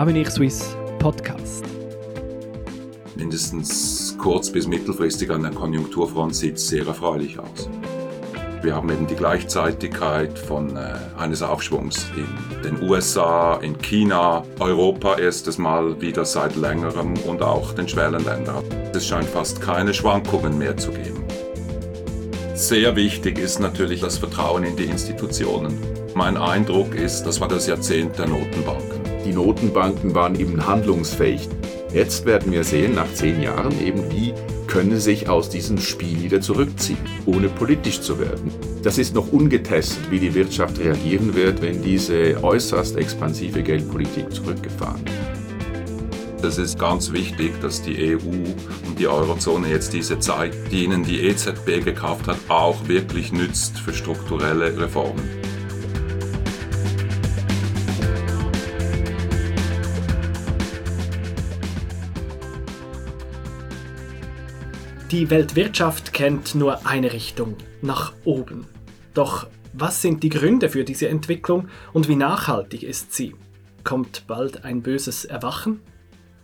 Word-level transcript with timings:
Avenir 0.00 0.30
Suisse 0.30 0.74
Podcast. 0.98 1.62
Mindestens 3.16 4.16
kurz- 4.18 4.50
bis 4.50 4.66
mittelfristig 4.66 5.30
an 5.30 5.42
der 5.42 5.50
Konjunkturfront 5.50 6.34
sieht 6.34 6.54
es 6.54 6.68
sehr 6.68 6.86
erfreulich 6.86 7.38
aus. 7.38 7.68
Wir 8.62 8.74
haben 8.74 8.88
eben 8.88 9.06
die 9.06 9.14
Gleichzeitigkeit 9.14 10.38
von 10.38 10.74
äh, 10.74 10.94
eines 11.18 11.42
Aufschwungs 11.42 12.06
in 12.16 12.62
den 12.62 12.82
USA, 12.88 13.58
in 13.58 13.76
China, 13.76 14.42
Europa 14.58 15.18
erstes 15.18 15.58
Mal 15.58 16.00
wieder 16.00 16.24
seit 16.24 16.56
längerem 16.56 17.12
und 17.28 17.42
auch 17.42 17.74
den 17.74 17.86
Schwellenländern. 17.86 18.64
Es 18.94 19.06
scheint 19.06 19.28
fast 19.28 19.60
keine 19.60 19.92
Schwankungen 19.92 20.56
mehr 20.56 20.78
zu 20.78 20.92
geben. 20.92 21.22
Sehr 22.54 22.96
wichtig 22.96 23.38
ist 23.38 23.60
natürlich 23.60 24.00
das 24.00 24.16
Vertrauen 24.16 24.64
in 24.64 24.76
die 24.76 24.84
Institutionen. 24.84 25.78
Mein 26.14 26.38
Eindruck 26.38 26.94
ist, 26.94 27.24
das 27.24 27.38
war 27.38 27.48
das 27.48 27.66
Jahrzehnt 27.66 28.18
der 28.18 28.28
Notenbanken. 28.28 28.99
Die 29.24 29.32
Notenbanken 29.32 30.14
waren 30.14 30.38
eben 30.38 30.66
handlungsfähig. 30.66 31.48
Jetzt 31.92 32.24
werden 32.24 32.52
wir 32.52 32.64
sehen, 32.64 32.94
nach 32.94 33.12
zehn 33.12 33.42
Jahren 33.42 33.74
eben, 33.84 34.10
wie 34.10 34.32
können 34.66 34.98
sich 34.98 35.28
aus 35.28 35.50
diesem 35.50 35.78
Spiel 35.78 36.22
wieder 36.22 36.40
zurückziehen, 36.40 36.98
ohne 37.26 37.48
politisch 37.48 38.00
zu 38.00 38.20
werden. 38.20 38.52
Das 38.82 38.98
ist 38.98 39.14
noch 39.14 39.32
ungetestet, 39.32 40.10
wie 40.10 40.20
die 40.20 40.34
Wirtschaft 40.34 40.78
reagieren 40.78 41.34
wird, 41.34 41.60
wenn 41.60 41.82
diese 41.82 42.42
äußerst 42.42 42.96
expansive 42.96 43.62
Geldpolitik 43.62 44.32
zurückgefahren 44.32 45.04
wird. 45.04 46.44
Es 46.44 46.56
ist 46.56 46.78
ganz 46.78 47.12
wichtig, 47.12 47.52
dass 47.60 47.82
die 47.82 48.14
EU 48.14 48.16
und 48.86 48.98
die 48.98 49.08
Eurozone 49.08 49.68
jetzt 49.68 49.92
diese 49.92 50.18
Zeit, 50.20 50.54
die 50.70 50.84
ihnen 50.84 51.04
die 51.04 51.20
EZB 51.20 51.84
gekauft 51.84 52.28
hat, 52.28 52.38
auch 52.48 52.88
wirklich 52.88 53.32
nützt 53.32 53.78
für 53.78 53.92
strukturelle 53.92 54.78
Reformen. 54.78 55.39
Die 65.10 65.28
Weltwirtschaft 65.28 66.12
kennt 66.12 66.54
nur 66.54 66.86
eine 66.86 67.12
Richtung, 67.12 67.56
nach 67.82 68.12
oben. 68.24 68.68
Doch 69.12 69.48
was 69.72 70.02
sind 70.02 70.22
die 70.22 70.28
Gründe 70.28 70.68
für 70.68 70.84
diese 70.84 71.08
Entwicklung 71.08 71.68
und 71.92 72.06
wie 72.06 72.14
nachhaltig 72.14 72.84
ist 72.84 73.12
sie? 73.12 73.34
Kommt 73.82 74.28
bald 74.28 74.64
ein 74.64 74.82
böses 74.82 75.24
Erwachen? 75.24 75.80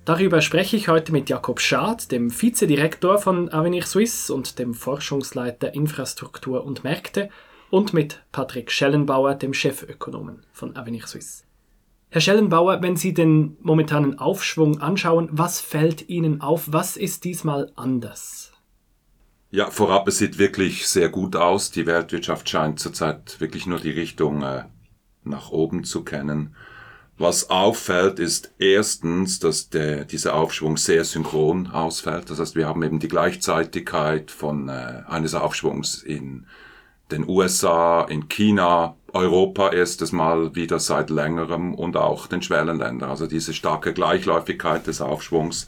Darüber 0.04 0.40
spreche 0.40 0.76
ich 0.76 0.88
heute 0.88 1.12
mit 1.12 1.30
Jakob 1.30 1.60
Schad, 1.60 2.10
dem 2.10 2.28
Vizedirektor 2.28 3.18
von 3.18 3.52
Avenir 3.52 3.86
Suisse 3.86 4.34
und 4.34 4.58
dem 4.58 4.74
Forschungsleiter 4.74 5.72
Infrastruktur 5.72 6.64
und 6.64 6.82
Märkte, 6.82 7.28
und 7.70 7.92
mit 7.92 8.24
Patrick 8.32 8.72
Schellenbauer, 8.72 9.36
dem 9.36 9.54
Chefökonomen 9.54 10.44
von 10.52 10.74
Avenir 10.76 11.06
Suisse. 11.06 11.44
Herr 12.10 12.20
Schellenbauer, 12.20 12.82
wenn 12.82 12.96
Sie 12.96 13.14
den 13.14 13.58
momentanen 13.60 14.18
Aufschwung 14.18 14.80
anschauen, 14.80 15.28
was 15.30 15.60
fällt 15.60 16.08
Ihnen 16.08 16.40
auf? 16.40 16.64
Was 16.72 16.96
ist 16.96 17.22
diesmal 17.22 17.70
anders? 17.76 18.55
Ja, 19.56 19.70
vorab, 19.70 20.06
es 20.06 20.18
sieht 20.18 20.36
wirklich 20.36 20.86
sehr 20.86 21.08
gut 21.08 21.34
aus. 21.34 21.70
Die 21.70 21.86
Weltwirtschaft 21.86 22.46
scheint 22.46 22.78
zurzeit 22.78 23.40
wirklich 23.40 23.66
nur 23.66 23.78
die 23.78 23.90
Richtung 23.90 24.42
äh, 24.42 24.64
nach 25.24 25.48
oben 25.48 25.82
zu 25.82 26.04
kennen. 26.04 26.54
Was 27.16 27.48
auffällt, 27.48 28.18
ist 28.18 28.52
erstens, 28.58 29.38
dass 29.38 29.70
der, 29.70 30.04
dieser 30.04 30.34
Aufschwung 30.34 30.76
sehr 30.76 31.06
synchron 31.06 31.68
ausfällt. 31.68 32.28
Das 32.28 32.38
heißt, 32.38 32.54
wir 32.54 32.68
haben 32.68 32.82
eben 32.82 32.98
die 32.98 33.08
Gleichzeitigkeit 33.08 34.30
von 34.30 34.68
äh, 34.68 35.04
eines 35.08 35.32
Aufschwungs 35.32 36.02
in 36.02 36.44
den 37.10 37.26
USA, 37.26 38.02
in 38.02 38.28
China, 38.28 38.96
Europa 39.14 39.70
erstes 39.70 40.12
Mal 40.12 40.54
wieder 40.54 40.78
seit 40.80 41.08
längerem 41.08 41.74
und 41.74 41.96
auch 41.96 42.26
den 42.26 42.42
Schwellenländern. 42.42 43.08
Also 43.08 43.26
diese 43.26 43.54
starke 43.54 43.94
Gleichläufigkeit 43.94 44.86
des 44.86 45.00
Aufschwungs 45.00 45.66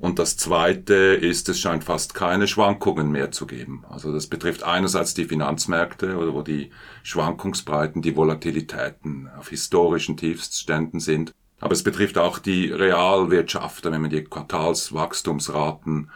und 0.00 0.18
das 0.18 0.38
Zweite 0.38 0.94
ist, 0.94 1.50
es 1.50 1.60
scheint 1.60 1.84
fast 1.84 2.14
keine 2.14 2.46
Schwankungen 2.46 3.12
mehr 3.12 3.30
zu 3.32 3.46
geben. 3.46 3.84
Also 3.90 4.12
das 4.12 4.28
betrifft 4.28 4.62
einerseits 4.62 5.12
die 5.12 5.26
Finanzmärkte, 5.26 6.16
wo 6.32 6.40
die 6.40 6.70
Schwankungsbreiten, 7.02 8.00
die 8.00 8.16
Volatilitäten 8.16 9.28
auf 9.38 9.50
historischen 9.50 10.16
Tiefstständen 10.16 11.00
sind. 11.00 11.34
Aber 11.60 11.72
es 11.72 11.82
betrifft 11.82 12.16
auch 12.16 12.38
die 12.38 12.70
Realwirtschaft, 12.70 13.84
wenn 13.84 14.00
man 14.00 14.08
die 14.08 14.24
Quartalswachstumsraten 14.24 16.10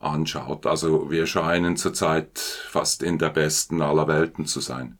anschaut. 0.00 0.66
Also 0.66 1.10
wir 1.10 1.26
scheinen 1.26 1.78
zurzeit 1.78 2.38
fast 2.38 3.02
in 3.02 3.18
der 3.18 3.30
besten 3.30 3.80
aller 3.80 4.06
Welten 4.06 4.44
zu 4.44 4.60
sein. 4.60 4.98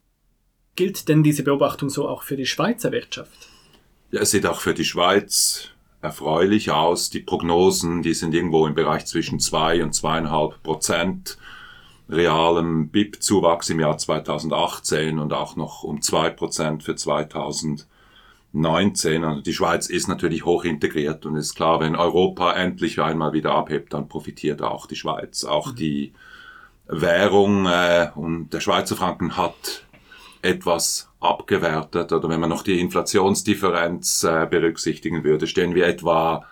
Gilt 0.77 1.09
denn 1.09 1.23
diese 1.23 1.43
Beobachtung 1.43 1.91
so 1.91 2.09
auch 2.09 2.23
für 2.23 2.37
die 2.37 2.47
Schweizer 2.47 2.91
Wirtschaft? 2.91 3.49
Ja, 4.13 4.23
es 4.23 4.31
sieht 4.31 4.47
auch 4.47 4.63
für 4.63 4.73
die 4.73 4.85
Schweiz 4.87 5.69
erfreulich 6.03 6.71
aus. 6.71 7.11
Die 7.11 7.21
Prognosen, 7.21 8.03
die 8.03 8.15
sind 8.15 8.35
irgendwo 8.35 8.67
im 8.67 8.75
Bereich 8.75 9.07
zwischen 9.07 9.41
zwei 9.41 9.83
und 9.83 9.95
zweieinhalb 9.95 10.63
Prozent 10.63 11.39
realem 12.09 12.89
BIP-Zuwachs 12.89 13.71
im 13.71 13.81
Jahr 13.81 13.99
2018 13.99 15.19
und 15.19 15.33
auch 15.33 15.57
noch 15.57 15.83
um 15.85 16.03
zwei 16.03 16.31
Prozent 16.31 16.83
für 16.83 16.97
2019. 16.97 17.87
Also 19.25 19.41
die 19.43 19.53
Schweiz 19.53 19.87
ist 19.87 20.09
natürlich 20.09 20.45
hoch 20.45 20.65
integriert 20.65 21.25
und 21.27 21.37
ist 21.37 21.55
klar, 21.55 21.81
wenn 21.81 21.95
Europa 21.95 22.53
endlich 22.53 23.01
einmal 23.01 23.33
wieder 23.33 23.55
abhebt, 23.55 23.93
dann 23.95 24.09
profitiert 24.09 24.63
auch 24.63 24.87
die 24.87 24.97
Schweiz. 24.97 25.45
Auch 25.45 25.73
die 25.73 26.13
Währung 26.87 27.67
äh, 27.67 28.11
und 28.15 28.51
der 28.51 28.61
Schweizer 28.61 28.97
Franken 28.97 29.37
hat 29.37 29.85
etwas 30.43 31.09
abgewertet 31.21 32.13
oder 32.13 32.29
wenn 32.29 32.41
man 32.41 32.51
noch 32.51 32.63
die 32.63 32.81
Inflationsdifferenz 32.81 34.25
äh, 34.25 34.47
berücksichtigen 34.51 35.25
würde, 35.25 35.47
stehen 35.47 35.75
wir 35.75 35.87
etwa 35.87 36.45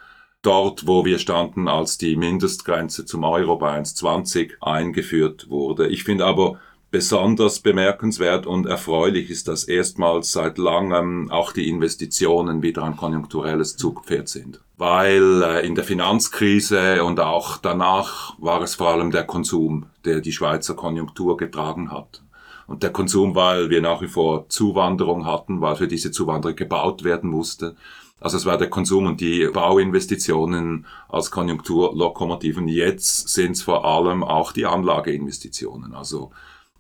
dort, 0.43 0.87
wo 0.87 1.05
wir 1.05 1.19
standen, 1.19 1.69
als 1.69 1.99
die 1.99 2.17
Mindestgrenze 2.17 3.05
zum 3.05 3.25
Euro 3.25 3.57
bei 3.57 3.79
1,20 3.79 4.61
eingeführt 4.61 5.49
wurde. 5.49 5.89
Ich 5.89 6.05
finde 6.05 6.27
aber 6.27 6.61
besonders 6.91 7.61
bemerkenswert 7.61 8.47
und 8.47 8.67
erfreulich 8.67 9.31
ist, 9.31 9.49
dass 9.49 9.65
erstmals 9.65 10.33
seit 10.33 10.59
langem 10.59 11.31
auch 11.31 11.53
die 11.53 11.69
Investitionen 11.69 12.63
wieder 12.63 12.83
ein 12.83 12.97
konjunkturelles 12.97 13.77
Zugpferd 13.77 14.29
sind. 14.29 14.61
Weil 14.77 15.43
äh, 15.43 15.67
in 15.67 15.75
der 15.75 15.85
Finanzkrise 15.85 17.05
und 17.05 17.21
auch 17.21 17.59
danach 17.59 18.35
war 18.39 18.63
es 18.63 18.77
vor 18.77 18.89
allem 18.89 19.11
der 19.11 19.25
Konsum, 19.25 19.87
der 20.05 20.21
die 20.21 20.33
Schweizer 20.33 20.75
Konjunktur 20.75 21.37
getragen 21.37 21.91
hat. 21.91 22.23
Und 22.69 22.83
der 22.83 22.93
Konsum, 22.93 23.35
weil 23.35 23.71
wir 23.71 23.81
nach 23.81 24.03
wie 24.03 24.09
vor 24.09 24.49
Zuwanderung 24.51 25.25
hatten, 25.25 25.63
weil 25.63 25.75
für 25.75 25.89
diese 25.89 26.13
Zuwanderung 26.13 26.55
gebaut 26.55 27.03
werden 27.03 27.31
musste. 27.31 27.75
Also 28.21 28.37
es 28.37 28.47
war 28.47 28.59
der 28.59 28.69
Konsum 28.69 29.07
und 29.07 29.21
die 29.21 29.49
Bauinvestitionen 29.53 30.87
als 31.09 31.31
Konjunkturlokomotiven. 31.31 32.69
Jetzt 32.69 33.29
sind 33.31 33.53
es 33.53 33.63
vor 33.63 33.87
allem 33.87 34.23
auch 34.23 34.53
die 34.53 34.67
Anlageinvestitionen. 34.67 35.95
Also 35.95 36.31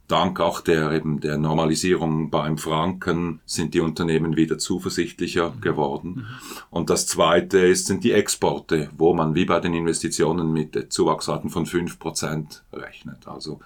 dank 0.08 0.40
auch 0.40 0.60
der 0.60 0.92
eben 0.92 1.20
der 1.20 1.38
Normalisierung 1.38 2.28
beim 2.28 2.58
Franken 2.58 3.40
sind 3.46 3.72
die 3.72 3.80
Unternehmen 3.80 4.36
wieder 4.36 4.58
zuversichtlicher 4.58 5.50
mhm. 5.50 5.60
geworden. 5.62 6.10
Mhm. 6.10 6.26
Und 6.70 6.90
das 6.90 7.06
zweite 7.06 7.58
ist, 7.60 7.86
sind 7.86 8.04
die 8.04 8.12
Exporte, 8.12 8.90
wo 8.98 9.14
man 9.14 9.34
wie 9.34 9.46
bei 9.46 9.60
den 9.60 9.72
Investitionen 9.72 10.52
mit 10.52 10.92
Zuwachsraten 10.92 11.48
von 11.48 11.64
fünf 11.64 11.98
Prozent 11.98 12.62
rechnet. 12.74 13.26
Also 13.26 13.60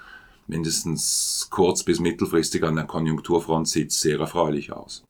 mindestens 0.52 1.48
kurz- 1.50 1.82
bis 1.82 1.98
mittelfristig 1.98 2.62
an 2.62 2.76
der 2.76 2.84
Konjunkturfront 2.84 3.66
sieht 3.66 3.90
es 3.90 4.00
sehr 4.00 4.20
erfreulich 4.20 4.72
aus. 4.72 5.02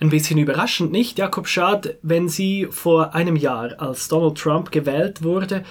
Ein 0.00 0.08
bisschen 0.08 0.38
überraschend 0.38 0.90
nicht, 0.90 1.18
Jakob 1.18 1.46
Schad, 1.46 1.96
wenn 2.02 2.28
Sie 2.28 2.66
vor 2.70 3.14
einem 3.14 3.36
Jahr, 3.36 3.78
als 3.78 4.08
Donald 4.08 4.38
Trump 4.38 4.72
gewählt 4.72 5.22
wurde, 5.22 5.64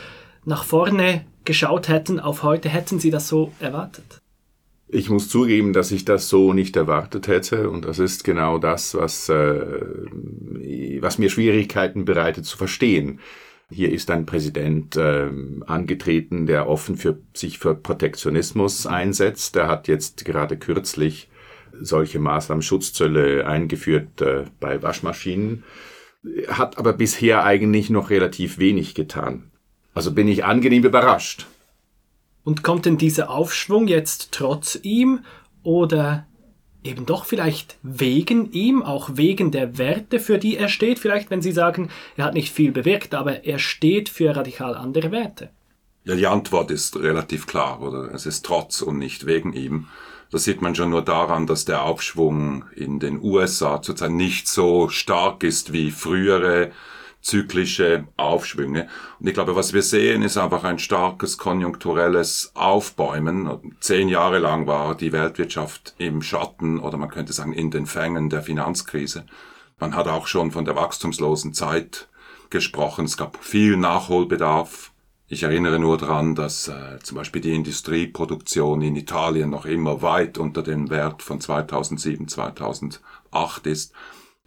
nach 0.46 0.64
vorne 0.64 1.26
geschaut 1.44 1.90
hätten 1.90 2.20
auf 2.20 2.44
heute, 2.44 2.70
hätten 2.70 3.00
Sie 3.00 3.12
das 3.12 3.28
so 3.28 3.52
erwartet? 3.60 4.22
Ich 4.88 5.10
muss 5.10 5.28
zugeben, 5.28 5.74
dass 5.74 5.92
ich 5.92 6.06
das 6.06 6.30
so 6.30 6.54
nicht 6.54 6.76
erwartet 6.76 7.28
hätte 7.28 7.70
und 7.70 7.84
das 7.84 7.98
ist 8.00 8.24
genau 8.24 8.60
das, 8.60 8.94
was, 8.94 9.28
äh, 9.28 9.66
was 11.02 11.18
mir 11.18 11.30
Schwierigkeiten 11.30 12.06
bereitet 12.06 12.46
zu 12.46 12.58
verstehen. 12.58 13.20
Hier 13.74 13.92
ist 13.92 14.12
ein 14.12 14.28
Präsident 14.28 14.96
äh, 14.96 15.30
angetreten, 15.66 16.46
der 16.46 16.70
offen 16.70 16.96
für 16.96 17.18
sich 17.34 17.58
für 17.58 17.74
Protektionismus 17.74 18.86
einsetzt. 18.86 19.56
Der 19.56 19.68
hat 19.68 19.88
jetzt 19.88 20.26
gerade 20.26 20.58
kürzlich 20.58 21.28
solche 21.82 22.20
Maßnahmen, 22.20 22.62
Schutzzölle 22.62 23.48
eingeführt 23.48 24.22
äh, 24.22 24.46
bei 24.60 24.84
Waschmaschinen, 24.84 25.64
hat 26.48 26.78
aber 26.78 26.94
bisher 26.94 27.44
eigentlich 27.44 27.90
noch 27.90 28.12
relativ 28.12 28.60
wenig 28.60 28.94
getan. 28.94 29.52
Also 29.96 30.12
bin 30.12 30.28
ich 30.28 30.46
angenehm 30.46 30.84
überrascht. 30.84 31.48
Und 32.44 32.62
kommt 32.62 32.86
denn 32.86 33.00
dieser 33.00 33.32
Aufschwung 33.32 33.88
jetzt 33.88 34.32
trotz 34.32 34.78
ihm 34.84 35.22
oder 35.64 36.28
eben 36.84 37.06
doch 37.06 37.26
vielleicht 37.26 37.78
wegen 37.82 38.52
ihm, 38.52 38.84
auch 38.84 39.12
wegen 39.14 39.52
der 39.52 39.78
Werte, 39.78 40.20
für 40.20 40.38
die 40.38 40.58
er 40.58 40.70
steht, 40.70 41.00
vielleicht 41.00 41.30
wenn 41.30 41.42
Sie 41.42 41.52
sagen, 41.52 41.90
er 42.18 42.26
hat 42.26 42.34
nicht 42.34 42.54
viel 42.54 42.72
bewirkt, 42.72 43.14
aber 43.16 43.46
er 43.46 43.60
steht 43.60 44.10
für 44.10 44.36
radikal 44.36 44.76
andere 44.76 45.12
Werte? 45.12 45.50
Ja, 46.06 46.16
die 46.16 46.28
Antwort 46.28 46.70
ist 46.72 46.98
relativ 46.98 47.48
klar, 47.48 47.82
oder? 47.82 48.14
Es 48.14 48.26
ist 48.26 48.46
trotz 48.46 48.82
und 48.82 48.98
nicht 48.98 49.26
wegen 49.26 49.54
ihm. 49.54 49.88
Das 50.32 50.44
sieht 50.44 50.62
man 50.62 50.76
schon 50.76 50.90
nur 50.90 51.04
daran, 51.04 51.48
dass 51.48 51.64
der 51.64 51.84
Aufschwung 51.84 52.66
in 52.76 53.00
den 53.00 53.22
USA 53.22 53.82
zurzeit 53.82 54.12
nicht 54.12 54.48
so 54.48 54.90
stark 54.90 55.44
ist 55.44 55.72
wie 55.74 55.92
frühere 55.92 56.72
zyklische 57.24 58.06
Aufschwünge. 58.18 58.88
Und 59.20 59.28
ich 59.28 59.34
glaube, 59.34 59.56
was 59.56 59.74
wir 59.74 59.82
sehen, 59.82 60.22
ist 60.22 60.38
einfach 60.38 60.66
ein 60.66 60.78
starkes 60.78 61.38
konjunkturelles 61.38 62.52
Aufbäumen. 62.54 63.76
Zehn 63.80 64.10
Jahre 64.10 64.40
lang 64.40 64.68
war 64.68 64.96
die 64.96 65.14
Weltwirtschaft 65.14 65.96
im 65.98 66.22
Schatten 66.22 66.80
oder 66.80 66.98
man 66.98 67.10
könnte 67.10 67.34
sagen 67.34 67.54
in 67.54 67.72
den 67.72 67.86
Fängen 67.86 68.30
der 68.30 68.44
Finanzkrise. 68.44 69.26
Man 69.80 69.96
hat 69.96 70.08
auch 70.08 70.28
schon 70.28 70.52
von 70.52 70.66
der 70.66 70.76
wachstumslosen 70.76 71.54
Zeit 71.54 72.10
gesprochen. 72.50 73.06
Es 73.06 73.18
gab 73.18 73.44
viel 73.44 73.78
Nachholbedarf. 73.78 74.92
Ich 75.28 75.44
erinnere 75.44 75.80
nur 75.80 75.98
daran, 75.98 76.36
dass 76.36 76.68
äh, 76.68 77.00
zum 77.02 77.18
Beispiel 77.18 77.42
die 77.42 77.56
Industrieproduktion 77.56 78.82
in 78.82 78.98
Italien 78.98 79.50
noch 79.50 79.66
immer 79.66 80.02
weit 80.02 80.38
unter 80.38 80.62
dem 80.62 80.90
Wert 80.90 81.24
von 81.24 81.40
2007, 81.40 82.28
2008 82.28 83.66
ist 83.66 83.94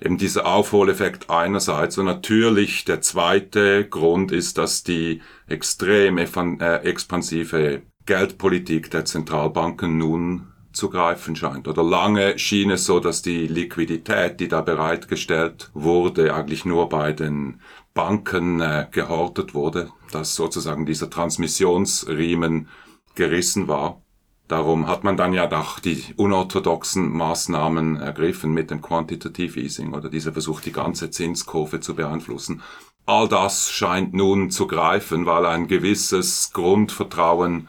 eben 0.00 0.19
dieser 0.19 0.46
Aufholeffekt 0.46 1.31
einerseits 1.31 1.98
und 1.98 2.06
natürlich 2.06 2.84
der 2.84 3.00
zweite 3.00 3.88
Grund 3.88 4.31
ist, 4.31 4.58
dass 4.58 4.82
die 4.82 5.22
extrem 5.46 6.19
äh, 6.19 6.76
expansive 6.82 7.82
Geldpolitik 8.04 8.90
der 8.90 9.04
Zentralbanken 9.04 9.98
nun 9.98 10.48
zu 10.72 10.90
greifen 10.90 11.34
scheint. 11.34 11.66
Oder 11.66 11.82
lange 11.82 12.38
schien 12.38 12.70
es 12.70 12.84
so, 12.84 13.00
dass 13.00 13.22
die 13.22 13.46
Liquidität, 13.46 14.38
die 14.38 14.48
da 14.48 14.60
bereitgestellt 14.60 15.70
wurde, 15.72 16.34
eigentlich 16.34 16.66
nur 16.66 16.88
bei 16.90 17.12
den 17.12 17.60
Banken 17.94 18.60
äh, 18.60 18.87
gehortet 18.90 19.54
wurde, 19.54 19.90
dass 20.12 20.34
sozusagen 20.34 20.84
dieser 20.84 21.08
Transmissionsriemen 21.08 22.69
gerissen 23.14 23.66
war. 23.66 24.02
Darum 24.48 24.87
hat 24.87 25.02
man 25.02 25.16
dann 25.16 25.32
ja 25.32 25.46
doch 25.46 25.81
die 25.81 26.04
unorthodoxen 26.16 27.10
Maßnahmen 27.10 27.96
ergriffen 27.96 28.52
mit 28.52 28.70
dem 28.70 28.81
Quantitative 28.81 29.60
Easing 29.60 29.93
oder 29.93 30.08
dieser 30.08 30.32
Versuch, 30.32 30.60
die 30.60 30.72
ganze 30.72 31.10
Zinskurve 31.10 31.81
zu 31.81 31.96
beeinflussen. 31.96 32.62
All 33.06 33.28
das 33.28 33.70
scheint 33.70 34.14
nun 34.14 34.50
zu 34.50 34.66
greifen, 34.66 35.26
weil 35.26 35.46
ein 35.46 35.66
gewisses 35.66 36.52
Grundvertrauen 36.52 37.69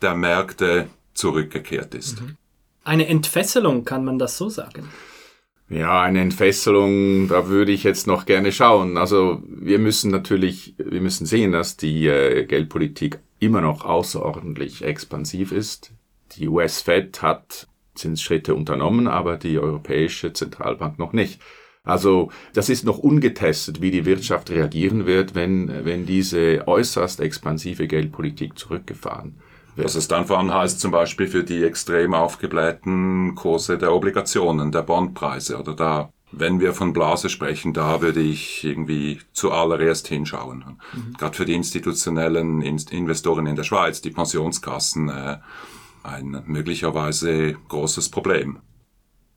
der 0.00 0.14
Märkte 0.14 0.88
zurückgekehrt 1.14 1.94
ist. 1.94 2.20
Mhm. 2.20 2.36
Eine 2.84 3.06
Entfesselung, 3.06 3.84
kann 3.84 4.04
man 4.04 4.18
das 4.18 4.36
so 4.36 4.48
sagen? 4.48 4.88
Ja, 5.70 6.02
eine 6.02 6.20
Entfesselung, 6.20 7.28
da 7.28 7.48
würde 7.48 7.72
ich 7.72 7.82
jetzt 7.82 8.06
noch 8.06 8.26
gerne 8.26 8.52
schauen. 8.52 8.98
Also 8.98 9.42
wir 9.46 9.78
müssen 9.78 10.10
natürlich, 10.10 10.74
wir 10.76 11.00
müssen 11.00 11.24
sehen, 11.24 11.52
dass 11.52 11.78
die 11.78 12.06
äh, 12.06 12.44
Geldpolitik 12.44 13.18
immer 13.40 13.62
noch 13.62 13.84
außerordentlich 13.84 14.84
expansiv 14.84 15.52
ist. 15.52 15.93
Die 16.36 16.48
US-Fed 16.48 17.22
hat 17.22 17.68
Zinsschritte 17.94 18.54
unternommen, 18.54 19.06
aber 19.06 19.36
die 19.36 19.58
Europäische 19.58 20.32
Zentralbank 20.32 20.98
noch 20.98 21.12
nicht. 21.12 21.40
Also 21.84 22.30
das 22.54 22.70
ist 22.70 22.84
noch 22.84 22.98
ungetestet, 22.98 23.82
wie 23.82 23.90
die 23.90 24.06
Wirtschaft 24.06 24.50
reagieren 24.50 25.06
wird, 25.06 25.34
wenn, 25.34 25.84
wenn 25.84 26.06
diese 26.06 26.66
äußerst 26.66 27.20
expansive 27.20 27.86
Geldpolitik 27.86 28.58
zurückgefahren 28.58 29.36
wird. 29.76 29.86
Was 29.86 29.94
es 29.94 30.08
dann 30.08 30.24
vor 30.26 30.38
allem 30.38 30.52
heißt, 30.52 30.80
zum 30.80 30.92
Beispiel 30.92 31.26
für 31.26 31.44
die 31.44 31.62
extrem 31.62 32.14
aufgeblähten 32.14 33.34
Kurse 33.34 33.76
der 33.76 33.92
Obligationen, 33.92 34.72
der 34.72 34.82
Bondpreise 34.82 35.58
oder 35.58 35.74
da 35.74 36.10
wenn 36.36 36.60
wir 36.60 36.72
von 36.72 36.92
Blase 36.92 37.28
sprechen, 37.28 37.72
da 37.72 38.00
würde 38.00 38.20
ich 38.20 38.64
irgendwie 38.64 39.20
zuallererst 39.32 40.08
hinschauen. 40.08 40.80
Mhm. 40.92 41.14
Gerade 41.16 41.36
für 41.36 41.44
die 41.44 41.54
institutionellen 41.54 42.60
Investoren 42.62 43.46
in 43.46 43.56
der 43.56 43.62
Schweiz, 43.62 44.00
die 44.00 44.10
Pensionskassen, 44.10 45.08
äh, 45.08 45.36
ein 46.04 46.42
möglicherweise 46.46 47.54
großes 47.68 48.10
Problem. 48.10 48.58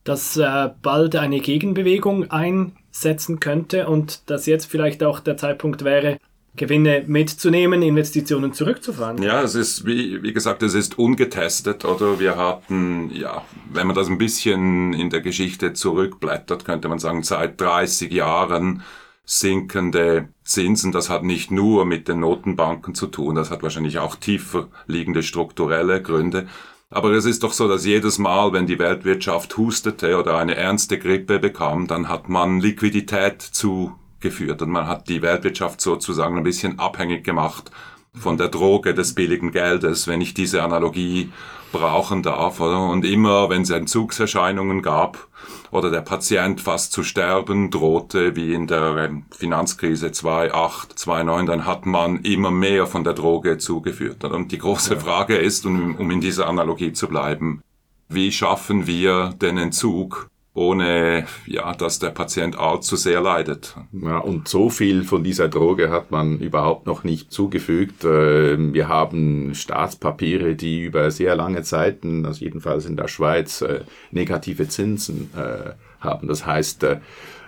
Dass 0.04 0.38
äh, 0.38 0.70
bald 0.82 1.16
eine 1.16 1.40
Gegenbewegung 1.40 2.30
einsetzen 2.32 3.40
könnte 3.40 3.88
und 3.88 4.30
dass 4.30 4.46
jetzt 4.46 4.66
vielleicht 4.66 5.04
auch 5.04 5.20
der 5.20 5.38
Zeitpunkt 5.38 5.84
wäre, 5.84 6.20
Gewinne 6.56 7.04
mitzunehmen, 7.08 7.82
Investitionen 7.82 8.52
zurückzufahren. 8.52 9.22
Ja, 9.22 9.44
es 9.44 9.56
ist, 9.56 9.86
wie, 9.86 10.24
wie 10.24 10.34
gesagt, 10.34 10.64
es 10.64 10.74
ist 10.74 10.98
ungetestet, 10.98 11.86
oder? 11.86 12.20
Wir 12.20 12.36
hatten, 12.36 13.12
ja, 13.14 13.44
wenn 13.72 13.88
man 13.88 13.96
das 13.96 14.10
ein 14.10 14.18
bisschen 14.18 14.94
in 14.94 15.10
der 15.10 15.22
Geschichte 15.22 15.74
zurückblättert, 15.74 16.66
könnte 16.66 16.90
man 16.90 17.00
sagen, 17.00 17.24
seit 17.24 17.62
30 17.62 18.12
Jahren 18.12 18.82
sinkende 19.28 20.30
Zinsen. 20.44 20.92
Das 20.92 21.10
hat 21.10 21.24
nicht 21.24 21.52
nur 21.52 21.86
mit 21.86 22.08
den 22.08 22.22
Notenbanken 22.22 22.96
zu 22.96 23.08
tun, 23.08 23.36
das 23.36 23.52
hat 23.52 23.62
wahrscheinlich 23.62 24.00
auch 24.00 24.16
tiefer 24.16 24.70
liegende 24.88 25.22
strukturelle 25.22 26.02
Gründe. 26.02 26.48
Aber 26.90 27.12
es 27.12 27.26
ist 27.26 27.44
doch 27.44 27.52
so, 27.52 27.68
dass 27.68 27.86
jedes 27.86 28.18
Mal, 28.18 28.54
wenn 28.54 28.66
die 28.66 28.80
Weltwirtschaft 28.80 29.58
hustete 29.58 30.18
oder 30.18 30.38
eine 30.38 30.56
ernste 30.56 30.98
Grippe 30.98 31.38
bekam, 31.38 31.88
dann 31.88 32.08
hat 32.08 32.30
man 32.30 32.62
Liquidität 32.62 33.42
zugeführt 33.42 34.62
und 34.62 34.70
man 34.70 34.88
hat 34.88 35.10
die 35.10 35.22
Weltwirtschaft 35.22 35.82
sozusagen 35.82 36.38
ein 36.38 36.44
bisschen 36.44 36.80
abhängig 36.80 37.26
gemacht 37.26 37.72
von 38.20 38.38
der 38.38 38.50
Droge 38.50 38.94
des 38.94 39.14
billigen 39.14 39.52
Geldes, 39.52 40.08
wenn 40.08 40.22
ich 40.22 40.34
diese 40.34 40.64
Analogie 40.64 41.32
brauchen 41.72 42.24
darf. 42.24 42.60
Oder? 42.60 42.88
Und 42.88 43.06
immer, 43.06 43.50
wenn 43.50 43.62
es 43.64 43.70
Entzugserscheinungen 43.70 44.82
gab 44.82 45.28
oder 45.72 45.92
der 45.92 46.02
Patient 46.02 46.62
fast 46.62 46.92
zu 46.92 47.04
sterben 47.04 47.70
drohte, 47.70 48.36
wie 48.36 48.54
in 48.54 48.68
der 48.68 48.96
ähm, 48.98 49.26
Finanzkrise 49.32 50.12
2008, 50.12 50.98
2009, 50.98 51.46
dann 51.46 51.66
hat 51.66 51.86
man 51.86 52.22
immer 52.22 52.52
mehr 52.52 52.88
von 52.88 53.04
der 53.04 53.14
Droge 53.14 53.58
zugeführt. 53.58 54.24
Und 54.24 54.52
die 54.52 54.58
große 54.58 54.96
ja. 54.96 55.00
Frage 55.00 55.38
ist, 55.38 55.66
um, 55.66 55.96
um 55.96 56.10
in 56.12 56.22
dieser 56.22 56.48
Analogie 56.48 56.94
zu 56.94 57.08
bleiben, 57.08 57.62
wie 58.10 58.32
schaffen 58.32 58.88
wir 58.88 59.34
den 59.42 59.58
Entzug 59.58 60.30
ohne 60.58 61.28
ja, 61.46 61.74
dass 61.74 62.00
der 62.00 62.10
Patient 62.10 62.58
allzu 62.58 62.96
sehr 62.96 63.22
leidet. 63.22 63.76
Ja, 63.92 64.18
und 64.18 64.48
so 64.48 64.70
viel 64.70 65.04
von 65.04 65.24
dieser 65.24 65.48
Droge 65.48 65.92
hat 65.92 66.10
man 66.10 66.40
überhaupt 66.40 66.88
noch 66.88 67.04
nicht 67.04 67.32
zugefügt. 67.32 68.04
Ähm, 68.04 68.74
wir 68.74 68.88
haben 68.88 69.54
Staatspapiere, 69.54 70.56
die 70.56 70.82
über 70.82 71.12
sehr 71.12 71.36
lange 71.36 71.62
Zeiten, 71.62 72.26
also 72.26 72.44
jedenfalls 72.44 72.86
in 72.86 72.98
der 72.98 73.08
Schweiz, 73.08 73.62
äh, 73.62 73.82
negative 74.12 74.68
Zinsen 74.68 75.30
äh, 75.38 75.74
haben. 76.00 76.28
Das 76.28 76.46
heißt, 76.46 76.84
äh, 76.84 77.00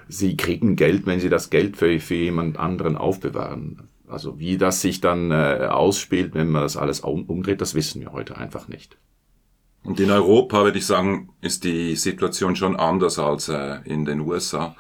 sie 0.08 0.38
kriegen 0.38 0.76
Geld, 0.76 1.08
wenn 1.08 1.20
sie 1.20 1.30
das 1.30 1.50
Geld 1.50 1.78
für, 1.78 2.00
für 2.00 2.16
jemand 2.16 2.60
anderen 2.60 2.96
aufbewahren. 2.96 3.82
Also 4.08 4.40
wie 4.40 4.58
das 4.58 4.82
sich 4.82 5.02
dann 5.02 5.32
ausspielt, 5.32 6.34
wenn 6.34 6.50
man 6.50 6.64
das 6.64 6.78
alles 6.78 7.02
umdreht, 7.02 7.62
das 7.62 7.76
wissen 7.76 8.02
wir 8.02 8.12
heute 8.12 8.38
einfach 8.38 8.68
nicht. 8.68 8.98
Und 9.84 10.00
in 10.00 10.12
Europa, 10.12 10.64
würde 10.64 10.78
ich 10.78 10.86
sagen, 10.86 11.30
ist 11.42 11.64
die 11.64 11.96
Situation 11.96 12.56
schon 12.56 12.76
anders 12.76 13.18
als 13.18 13.50
äh, 13.50 13.80
in 13.86 14.06
den 14.06 14.20
USA, 14.22 14.76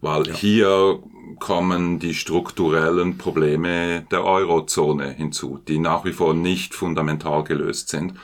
weil 0.00 0.26
ja. 0.26 0.34
hier 0.34 1.02
kommen 1.38 1.98
die 1.98 2.14
strukturellen 2.14 3.18
Probleme 3.18 4.04
der 4.10 4.24
Eurozone 4.24 5.10
hinzu, 5.10 5.60
die 5.66 5.78
nach 5.78 6.04
wie 6.04 6.12
vor 6.12 6.34
nicht 6.34 6.74
fundamental 6.74 7.44
gelöst 7.44 7.88
sind. 7.88 8.14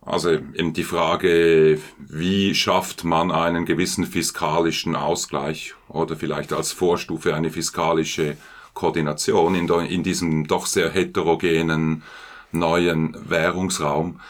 Also 0.00 0.30
eben 0.30 0.72
die 0.72 0.84
Frage, 0.84 1.80
wie 1.98 2.54
schafft 2.54 3.04
man 3.04 3.32
einen 3.32 3.66
gewissen 3.66 4.06
fiskalischen 4.06 4.94
Ausgleich 4.94 5.74
oder 5.88 6.16
vielleicht 6.16 6.52
als 6.52 6.72
Vorstufe 6.72 7.34
eine 7.34 7.50
fiskalische 7.50 8.36
Koordination 8.72 9.54
in, 9.56 9.68
in 9.68 10.02
diesem 10.04 10.46
doch 10.46 10.66
sehr 10.66 10.90
heterogenen 10.90 12.04
neuen 12.52 13.16
Währungsraum 13.28 14.20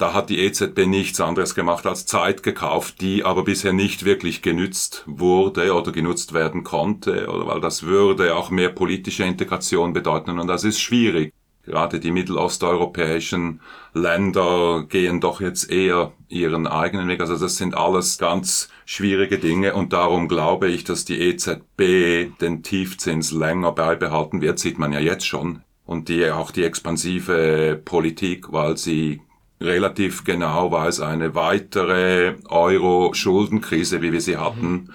da 0.00 0.14
hat 0.14 0.30
die 0.30 0.38
EZB 0.38 0.86
nichts 0.86 1.20
anderes 1.20 1.54
gemacht 1.54 1.86
als 1.86 2.06
Zeit 2.06 2.42
gekauft, 2.42 3.00
die 3.02 3.24
aber 3.24 3.44
bisher 3.44 3.74
nicht 3.74 4.04
wirklich 4.04 4.40
genützt 4.40 5.04
wurde 5.06 5.74
oder 5.74 5.92
genutzt 5.92 6.32
werden 6.32 6.64
konnte, 6.64 7.28
oder 7.28 7.46
weil 7.46 7.60
das 7.60 7.82
würde 7.82 8.34
auch 8.34 8.50
mehr 8.50 8.70
politische 8.70 9.24
Integration 9.24 9.92
bedeuten 9.92 10.38
und 10.38 10.46
das 10.46 10.64
ist 10.64 10.80
schwierig. 10.80 11.34
Gerade 11.62 12.00
die 12.00 12.10
mittelosteuropäischen 12.10 13.60
Länder 13.92 14.86
gehen 14.88 15.20
doch 15.20 15.42
jetzt 15.42 15.70
eher 15.70 16.12
ihren 16.28 16.66
eigenen 16.66 17.06
Weg. 17.08 17.20
Also 17.20 17.36
das 17.36 17.58
sind 17.58 17.76
alles 17.76 18.16
ganz 18.16 18.70
schwierige 18.86 19.38
Dinge 19.38 19.74
und 19.74 19.92
darum 19.92 20.26
glaube 20.26 20.68
ich, 20.68 20.84
dass 20.84 21.04
die 21.04 21.20
EZB 21.20 22.38
den 22.40 22.62
Tiefzins 22.62 23.30
länger 23.32 23.72
beibehalten 23.72 24.40
wird, 24.40 24.58
sieht 24.58 24.78
man 24.78 24.92
ja 24.94 25.00
jetzt 25.00 25.26
schon. 25.26 25.62
Und 25.84 26.08
die, 26.08 26.30
auch 26.30 26.50
die 26.50 26.64
expansive 26.64 27.80
Politik, 27.84 28.52
weil 28.52 28.78
sie 28.78 29.20
relativ 29.60 30.24
genau 30.24 30.72
weiß, 30.72 31.00
eine 31.00 31.34
weitere 31.34 32.34
Euro-Schuldenkrise, 32.48 34.02
wie 34.02 34.12
wir 34.12 34.20
sie 34.20 34.36
hatten, 34.36 34.90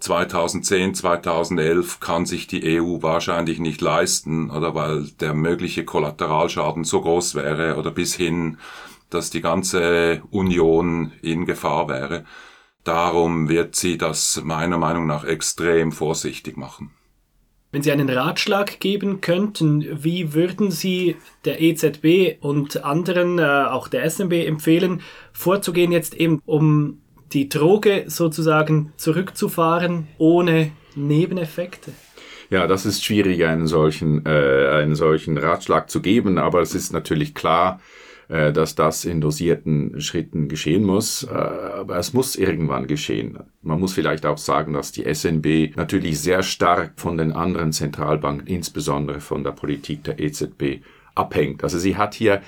2010, 0.00 0.94
2011 0.94 2.00
kann 2.00 2.24
sich 2.24 2.46
die 2.46 2.80
EU 2.80 3.02
wahrscheinlich 3.02 3.58
nicht 3.58 3.82
leisten, 3.82 4.50
oder 4.50 4.74
weil 4.74 5.08
der 5.20 5.34
mögliche 5.34 5.84
Kollateralschaden 5.84 6.84
so 6.84 7.02
groß 7.02 7.34
wäre 7.34 7.76
oder 7.76 7.90
bis 7.90 8.14
hin, 8.14 8.56
dass 9.10 9.28
die 9.28 9.42
ganze 9.42 10.22
Union 10.30 11.12
in 11.20 11.44
Gefahr 11.44 11.88
wäre. 11.88 12.24
Darum 12.84 13.50
wird 13.50 13.76
sie 13.76 13.98
das 13.98 14.40
meiner 14.42 14.78
Meinung 14.78 15.06
nach 15.06 15.24
extrem 15.24 15.92
vorsichtig 15.92 16.56
machen. 16.56 16.92
Wenn 17.72 17.82
Sie 17.82 17.92
einen 17.92 18.10
Ratschlag 18.10 18.80
geben 18.80 19.20
könnten, 19.20 20.02
wie 20.02 20.34
würden 20.34 20.72
Sie 20.72 21.16
der 21.44 21.60
EZB 21.60 22.38
und 22.40 22.84
anderen, 22.84 23.38
äh, 23.38 23.42
auch 23.42 23.86
der 23.86 24.02
SMB, 24.04 24.32
empfehlen, 24.44 25.02
vorzugehen 25.32 25.92
jetzt 25.92 26.14
eben, 26.14 26.42
um 26.46 27.00
die 27.32 27.48
Droge 27.48 28.04
sozusagen 28.08 28.92
zurückzufahren 28.96 30.08
ohne 30.18 30.72
Nebeneffekte? 30.96 31.92
Ja, 32.50 32.66
das 32.66 32.84
ist 32.86 33.04
schwierig, 33.04 33.44
einen 33.44 33.68
solchen, 33.68 34.26
äh, 34.26 34.68
einen 34.72 34.96
solchen 34.96 35.38
Ratschlag 35.38 35.88
zu 35.88 36.02
geben, 36.02 36.38
aber 36.38 36.62
es 36.62 36.74
ist 36.74 36.92
natürlich 36.92 37.36
klar, 37.36 37.80
äh, 38.30 38.52
dass 38.52 38.76
das 38.76 39.04
in 39.04 39.20
dosierten 39.20 40.00
Schritten 40.00 40.46
geschehen 40.46 40.84
muss. 40.84 41.24
Äh, 41.24 41.34
aber 41.34 41.96
es 41.98 42.12
muss 42.12 42.36
irgendwann 42.36 42.86
geschehen. 42.86 43.36
Man 43.60 43.80
muss 43.80 43.92
vielleicht 43.92 44.24
auch 44.24 44.38
sagen, 44.38 44.72
dass 44.72 44.92
die 44.92 45.12
SNB 45.12 45.76
natürlich 45.76 46.20
sehr 46.20 46.44
stark 46.44 46.92
von 46.94 47.16
den 47.16 47.32
anderen 47.32 47.72
Zentralbanken, 47.72 48.46
insbesondere 48.46 49.18
von 49.18 49.42
der 49.42 49.50
Politik 49.50 50.04
der 50.04 50.20
EZB, 50.20 50.80
abhängt. 51.16 51.64
Also 51.64 51.80
sie 51.80 51.96
hat 51.96 52.14
hier 52.14 52.40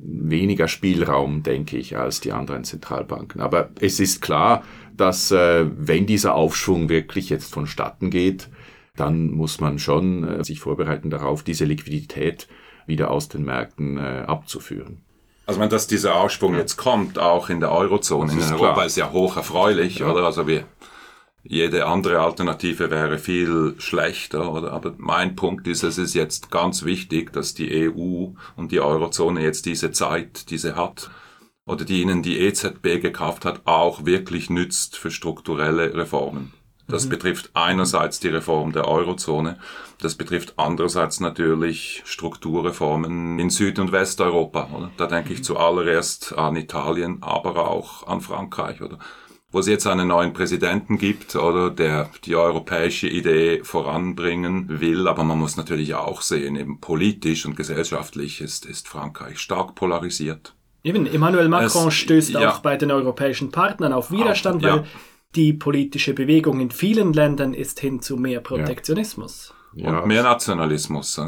weniger 0.00 0.66
Spielraum, 0.66 1.44
denke 1.44 1.76
ich, 1.76 1.96
als 1.96 2.18
die 2.18 2.32
anderen 2.32 2.64
Zentralbanken. 2.64 3.40
Aber 3.40 3.70
es 3.80 4.00
ist 4.00 4.20
klar, 4.20 4.64
dass 4.96 5.30
äh, 5.30 5.66
wenn 5.70 6.06
dieser 6.06 6.34
Aufschwung 6.34 6.88
wirklich 6.88 7.30
jetzt 7.30 7.54
vonstatten 7.54 8.10
geht, 8.10 8.48
dann 8.96 9.30
muss 9.30 9.60
man 9.60 9.78
schon 9.78 10.42
sich 10.42 10.58
vorbereiten 10.58 11.10
darauf, 11.10 11.44
diese 11.44 11.64
Liquidität 11.64 12.48
wieder 12.88 13.12
aus 13.12 13.28
den 13.28 13.44
Märkten 13.44 13.96
abzuführen. 13.98 15.02
Also 15.48 15.60
wenn 15.60 15.70
dass 15.70 15.86
dieser 15.86 16.14
Aufschwung 16.14 16.56
jetzt 16.56 16.76
kommt, 16.76 17.18
auch 17.18 17.48
in 17.48 17.60
der 17.60 17.72
Eurozone, 17.72 18.30
in 18.32 18.42
Europa 18.42 18.74
klar. 18.74 18.84
ist 18.84 18.98
ja 18.98 19.12
hoch 19.12 19.38
erfreulich, 19.38 20.00
ja. 20.00 20.10
oder? 20.10 20.24
Also 20.24 20.46
wir, 20.46 20.66
jede 21.42 21.86
andere 21.86 22.20
Alternative 22.20 22.90
wäre 22.90 23.16
viel 23.16 23.74
schlechter, 23.78 24.52
oder? 24.52 24.74
Aber 24.74 24.92
mein 24.98 25.36
Punkt 25.36 25.66
ist, 25.66 25.84
es 25.84 25.96
ist 25.96 26.12
jetzt 26.12 26.50
ganz 26.50 26.84
wichtig, 26.84 27.32
dass 27.32 27.54
die 27.54 27.88
EU 27.88 28.32
und 28.56 28.72
die 28.72 28.80
Eurozone 28.80 29.40
jetzt 29.40 29.64
diese 29.64 29.90
Zeit, 29.90 30.50
diese 30.50 30.76
hat, 30.76 31.10
oder 31.64 31.86
die 31.86 32.02
ihnen 32.02 32.22
die 32.22 32.40
EZB 32.40 33.00
gekauft 33.00 33.46
hat, 33.46 33.62
auch 33.64 34.04
wirklich 34.04 34.50
nützt 34.50 34.98
für 34.98 35.10
strukturelle 35.10 35.94
Reformen. 35.94 36.52
Das 36.88 37.04
mhm. 37.04 37.10
betrifft 37.10 37.50
einerseits 37.54 38.18
die 38.18 38.28
Reform 38.28 38.72
der 38.72 38.88
Eurozone, 38.88 39.58
das 40.00 40.14
betrifft 40.14 40.54
andererseits 40.56 41.20
natürlich 41.20 42.02
Strukturreformen 42.06 43.38
in 43.38 43.50
Süd- 43.50 43.78
und 43.78 43.92
Westeuropa. 43.92 44.68
Oder? 44.74 44.90
Da 44.96 45.06
denke 45.06 45.32
ich 45.32 45.40
mhm. 45.40 45.44
zuallererst 45.44 46.36
an 46.36 46.56
Italien, 46.56 47.18
aber 47.20 47.68
auch 47.68 48.06
an 48.06 48.20
Frankreich. 48.20 48.80
Oder? 48.80 48.98
Wo 49.50 49.58
es 49.58 49.66
jetzt 49.66 49.86
einen 49.86 50.08
neuen 50.08 50.32
Präsidenten 50.32 50.98
gibt 50.98 51.36
oder 51.36 51.70
der 51.70 52.10
die 52.24 52.36
europäische 52.36 53.08
Idee 53.08 53.62
voranbringen 53.64 54.80
will, 54.80 55.08
aber 55.08 55.24
man 55.24 55.38
muss 55.38 55.56
natürlich 55.56 55.94
auch 55.94 56.22
sehen, 56.22 56.56
eben 56.56 56.80
politisch 56.80 57.44
und 57.44 57.56
gesellschaftlich 57.56 58.40
ist, 58.40 58.66
ist 58.66 58.88
Frankreich 58.88 59.38
stark 59.38 59.74
polarisiert. 59.74 60.54
Eben, 60.84 61.06
Emmanuel 61.06 61.48
Macron 61.48 61.88
es, 61.88 61.94
stößt 61.94 62.30
ja, 62.30 62.50
auch 62.50 62.60
bei 62.60 62.76
den 62.76 62.90
europäischen 62.90 63.50
Partnern 63.50 63.92
auf 63.92 64.10
Widerstand, 64.10 64.64
auch, 64.64 64.68
weil 64.70 64.76
ja 64.78 64.84
die 65.34 65.52
politische 65.52 66.14
Bewegung 66.14 66.60
in 66.60 66.70
vielen 66.70 67.12
Ländern 67.12 67.54
ist 67.54 67.80
hin 67.80 68.00
zu 68.00 68.16
mehr 68.16 68.40
Protektionismus. 68.40 69.54
Ja. 69.74 70.00
Und 70.00 70.08
mehr 70.08 70.22
Nationalismus. 70.22 71.20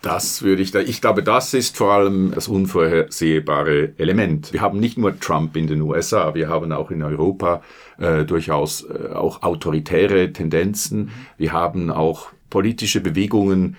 Das 0.00 0.42
würde 0.42 0.62
ich 0.62 0.70
da, 0.70 0.78
ich 0.78 1.00
glaube, 1.00 1.24
das 1.24 1.54
ist 1.54 1.76
vor 1.76 1.92
allem 1.92 2.30
das 2.32 2.46
unvorhersehbare 2.46 3.94
Element. 3.98 4.52
Wir 4.52 4.60
haben 4.60 4.78
nicht 4.78 4.96
nur 4.96 5.18
Trump 5.18 5.56
in 5.56 5.66
den 5.66 5.82
USA, 5.82 6.34
wir 6.34 6.48
haben 6.48 6.70
auch 6.72 6.92
in 6.92 7.02
Europa 7.02 7.62
äh, 7.98 8.24
durchaus 8.24 8.84
äh, 8.84 9.12
auch 9.12 9.42
autoritäre 9.42 10.32
Tendenzen. 10.32 11.10
Wir 11.36 11.52
haben 11.52 11.90
auch 11.90 12.28
politische 12.48 13.00
Bewegungen, 13.00 13.76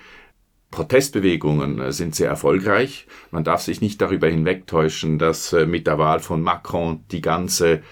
Protestbewegungen 0.70 1.80
äh, 1.80 1.92
sind 1.92 2.14
sehr 2.14 2.28
erfolgreich. 2.28 3.06
Man 3.30 3.42
darf 3.42 3.62
sich 3.62 3.80
nicht 3.80 4.00
darüber 4.02 4.28
hinwegtäuschen, 4.28 5.18
dass 5.18 5.54
äh, 5.54 5.64
mit 5.64 5.86
der 5.86 5.98
Wahl 5.98 6.20
von 6.20 6.42
Macron 6.42 7.02
die 7.10 7.22
ganze 7.22 7.82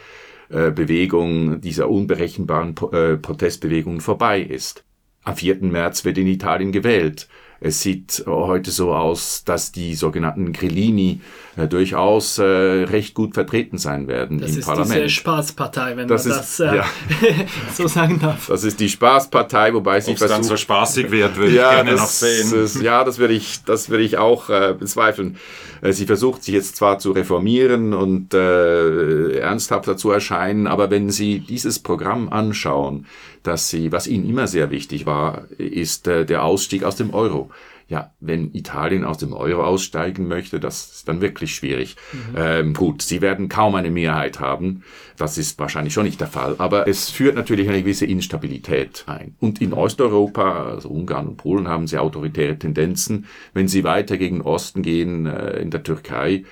äh, 0.50 0.70
Bewegung, 0.70 1.60
dieser 1.60 1.88
unberechenbaren 1.88 2.74
äh, 2.92 3.16
Protestbewegung 3.16 4.00
vorbei 4.00 4.40
ist. 4.40 4.84
Am 5.24 5.36
4. 5.36 5.58
März 5.62 6.04
wird 6.04 6.18
in 6.18 6.26
Italien 6.26 6.72
gewählt. 6.72 7.28
Es 7.60 7.80
sieht 7.80 8.24
heute 8.26 8.70
so 8.70 8.94
aus, 8.94 9.42
dass 9.44 9.72
die 9.72 9.96
sogenannten 9.96 10.52
Grillini 10.52 11.20
äh, 11.56 11.66
durchaus 11.66 12.38
äh, 12.38 12.44
recht 12.44 13.14
gut 13.14 13.34
vertreten 13.34 13.78
sein 13.78 14.06
werden 14.06 14.38
das 14.40 14.54
im 14.54 14.62
Parlament. 14.62 14.90
Das 14.90 14.96
ist 14.96 15.04
die 15.04 15.10
Spaßpartei, 15.10 15.96
wenn 15.96 16.06
das 16.06 16.24
man 16.24 16.38
ist, 16.38 16.60
das 16.60 16.60
äh, 16.60 16.76
ja. 16.76 16.84
so 17.74 17.88
sagen 17.88 18.20
darf. 18.20 18.46
Das 18.46 18.62
ist 18.62 18.78
die 18.78 18.88
Spaßpartei, 18.88 19.74
wobei 19.74 20.00
sie 20.00 20.14
versucht... 20.14 20.38
dann 20.38 20.44
so 20.44 20.56
spaßig 20.56 21.10
wird, 21.10 21.36
würde 21.36 21.56
ja, 21.56 21.70
ich 21.70 21.74
gerne 21.76 21.96
noch 21.96 22.06
sehen. 22.06 22.54
Ist, 22.62 22.80
ja, 22.80 23.02
das 23.02 23.18
würde 23.18 23.34
ich, 23.34 23.64
das 23.64 23.90
würde 23.90 24.04
ich 24.04 24.18
auch 24.18 24.50
äh, 24.50 24.76
bezweifeln. 24.78 25.36
Äh, 25.80 25.92
sie 25.92 26.06
versucht 26.06 26.44
sich 26.44 26.54
jetzt 26.54 26.76
zwar 26.76 27.00
zu 27.00 27.10
reformieren 27.10 27.92
und 27.92 28.34
äh, 28.34 29.38
ernsthafter 29.38 29.96
zu 29.96 30.12
erscheinen, 30.12 30.68
aber 30.68 30.90
wenn 30.90 31.10
Sie 31.10 31.40
dieses 31.40 31.80
Programm 31.80 32.28
anschauen, 32.28 33.06
dass 33.42 33.70
sie, 33.70 33.92
was 33.92 34.06
ihnen 34.06 34.28
immer 34.28 34.46
sehr 34.46 34.70
wichtig 34.70 35.06
war, 35.06 35.44
ist 35.58 36.06
äh, 36.08 36.24
der 36.24 36.44
Ausstieg 36.44 36.84
aus 36.84 36.96
dem 36.96 37.14
Euro. 37.14 37.50
Ja, 37.88 38.12
wenn 38.20 38.52
Italien 38.52 39.02
aus 39.02 39.16
dem 39.16 39.32
Euro 39.32 39.64
aussteigen 39.64 40.28
möchte, 40.28 40.60
das 40.60 40.90
ist 40.90 41.08
dann 41.08 41.22
wirklich 41.22 41.54
schwierig. 41.54 41.96
Mhm. 42.12 42.36
Ähm, 42.36 42.74
gut, 42.74 43.00
sie 43.00 43.22
werden 43.22 43.48
kaum 43.48 43.74
eine 43.76 43.90
Mehrheit 43.90 44.40
haben. 44.40 44.82
Das 45.16 45.38
ist 45.38 45.58
wahrscheinlich 45.58 45.94
schon 45.94 46.04
nicht 46.04 46.20
der 46.20 46.26
Fall. 46.26 46.56
Aber 46.58 46.86
es 46.86 47.08
führt 47.08 47.34
natürlich 47.34 47.66
eine 47.66 47.80
gewisse 47.80 48.04
Instabilität 48.04 49.04
ein. 49.06 49.36
Und 49.40 49.62
in 49.62 49.72
Osteuropa, 49.72 50.64
also 50.64 50.90
Ungarn 50.90 51.28
und 51.28 51.36
Polen, 51.38 51.66
haben 51.66 51.86
sie 51.86 51.96
autoritäre 51.96 52.58
Tendenzen. 52.58 53.24
Wenn 53.54 53.68
sie 53.68 53.84
weiter 53.84 54.18
gegen 54.18 54.42
Osten 54.42 54.82
gehen, 54.82 55.24
äh, 55.24 55.58
in 55.58 55.70
der 55.70 55.82
Türkei, 55.82 56.44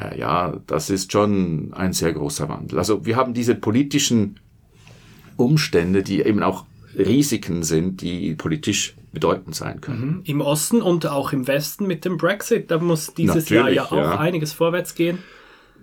äh, 0.00 0.18
ja, 0.18 0.54
das 0.66 0.88
ist 0.88 1.12
schon 1.12 1.74
ein 1.74 1.92
sehr 1.92 2.14
großer 2.14 2.48
Wandel. 2.48 2.78
Also 2.78 3.04
wir 3.04 3.16
haben 3.16 3.34
diese 3.34 3.54
politischen 3.54 4.40
Umstände, 5.40 6.02
die 6.02 6.20
eben 6.22 6.42
auch 6.42 6.64
Risiken 6.96 7.62
sind, 7.62 8.02
die 8.02 8.34
politisch 8.34 8.94
bedeutend 9.12 9.54
sein 9.54 9.80
können. 9.80 10.06
Mhm. 10.06 10.22
Im 10.24 10.40
Osten 10.40 10.82
und 10.82 11.06
auch 11.06 11.32
im 11.32 11.46
Westen 11.46 11.86
mit 11.86 12.04
dem 12.04 12.16
Brexit, 12.16 12.70
da 12.70 12.78
muss 12.78 13.14
dieses 13.14 13.50
Natürlich, 13.50 13.50
Jahr 13.50 13.70
ja 13.70 13.84
auch 13.84 14.12
ja. 14.12 14.18
einiges 14.18 14.52
vorwärts 14.52 14.94
gehen. 14.94 15.18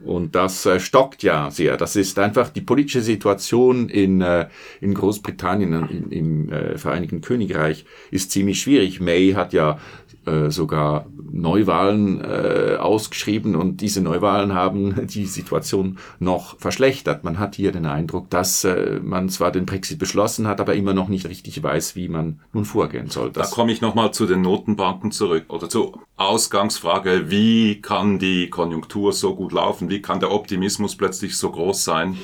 Und 0.06 0.36
das 0.36 0.66
äh, 0.66 0.80
stockt 0.80 1.24
ja 1.24 1.50
sehr. 1.50 1.76
Das 1.76 1.96
ist 1.96 2.20
einfach 2.20 2.50
die 2.50 2.62
politische 2.62 3.02
Situation 3.02 3.90
in, 3.90 4.22
äh, 4.22 4.48
in 4.80 4.94
Großbritannien, 4.94 5.74
in, 5.90 6.12
im 6.12 6.52
äh, 6.52 6.78
Vereinigten 6.78 7.22
Königreich 7.22 7.86
ist 8.12 8.32
ziemlich 8.32 8.62
schwierig. 8.62 9.00
May 9.00 9.34
hat 9.34 9.54
ja 9.54 9.80
äh, 10.28 10.52
sogar 10.52 11.06
Neuwahlen 11.32 12.22
äh, 12.22 12.78
ausgeschrieben 12.80 13.56
und 13.56 13.82
diese 13.82 14.02
Neuwahlen 14.02 14.54
haben 14.54 15.08
die 15.08 15.26
Situation 15.26 15.98
noch 16.20 16.60
verschlechtert. 16.60 17.24
Man 17.24 17.40
hat 17.40 17.56
hier 17.56 17.72
den 17.72 17.86
Eindruck, 17.86 18.30
dass 18.30 18.64
äh, 18.64 19.00
man 19.02 19.30
zwar 19.30 19.52
den 19.52 19.66
Brexit 19.66 20.00
beschlossen 20.00 20.48
hat, 20.48 20.60
aber 20.60 20.76
immer 20.76 20.94
noch 20.94 21.08
nicht 21.08 21.28
richtig 21.28 21.62
weiß, 21.62 21.96
wie 21.96 22.10
man 22.10 22.40
nun 22.54 22.66
vorgehen 22.66 23.10
soll. 23.10 23.32
Das 23.32 23.50
da 23.50 23.56
komme 23.56 23.72
ich 23.72 23.82
nochmal 23.82 24.12
zu 24.12 24.26
den 24.26 24.42
Notenbanken 24.42 25.12
zurück 25.12 25.46
oder 25.50 25.70
zur 25.70 26.00
Ausgangsfrage, 26.18 27.30
wie 27.30 27.82
kann 27.82 28.20
die 28.20 28.50
Konjunktur 28.50 29.14
so 29.14 29.36
gut 29.36 29.52
laufen, 29.52 29.90
wie 29.90 30.02
kann 30.02 30.20
der 30.20 30.32
Optimismus 30.32 30.96
plötzlich 30.96 31.38
so 31.38 31.52
groß 31.52 31.84
sein, 31.84 32.18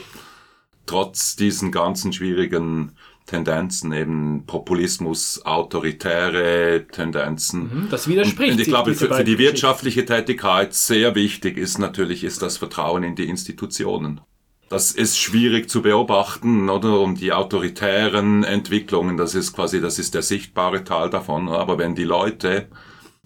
trotz 0.85 1.35
diesen 1.35 1.71
ganzen 1.71 2.11
schwierigen 2.11 2.93
Tendenzen, 3.25 3.93
eben 3.93 4.45
Populismus, 4.45 5.45
autoritäre 5.45 6.85
Tendenzen. 6.91 7.61
Mhm, 7.61 7.89
das 7.89 8.07
widerspricht. 8.07 8.53
Und 8.53 8.59
ich 8.59 8.67
glaube, 8.67 8.93
für, 8.95 9.13
für 9.13 9.23
die 9.23 9.37
wirtschaftliche 9.37 10.05
Tätigkeit 10.05 10.73
sehr 10.73 11.15
wichtig 11.15 11.57
ist 11.57 11.79
natürlich, 11.79 12.23
ist 12.23 12.41
das 12.41 12.57
Vertrauen 12.57 13.03
in 13.03 13.15
die 13.15 13.29
Institutionen. 13.29 14.21
Das 14.69 14.91
ist 14.91 15.19
schwierig 15.19 15.69
zu 15.69 15.81
beobachten, 15.81 16.69
oder? 16.69 16.99
Um 16.99 17.15
die 17.15 17.31
autoritären 17.31 18.43
Entwicklungen, 18.43 19.17
das 19.17 19.35
ist 19.35 19.53
quasi, 19.53 19.79
das 19.79 19.99
ist 19.99 20.15
der 20.15 20.23
sichtbare 20.23 20.83
Teil 20.83 21.09
davon. 21.09 21.47
Aber 21.47 21.77
wenn 21.77 21.95
die 21.95 22.05
Leute 22.05 22.69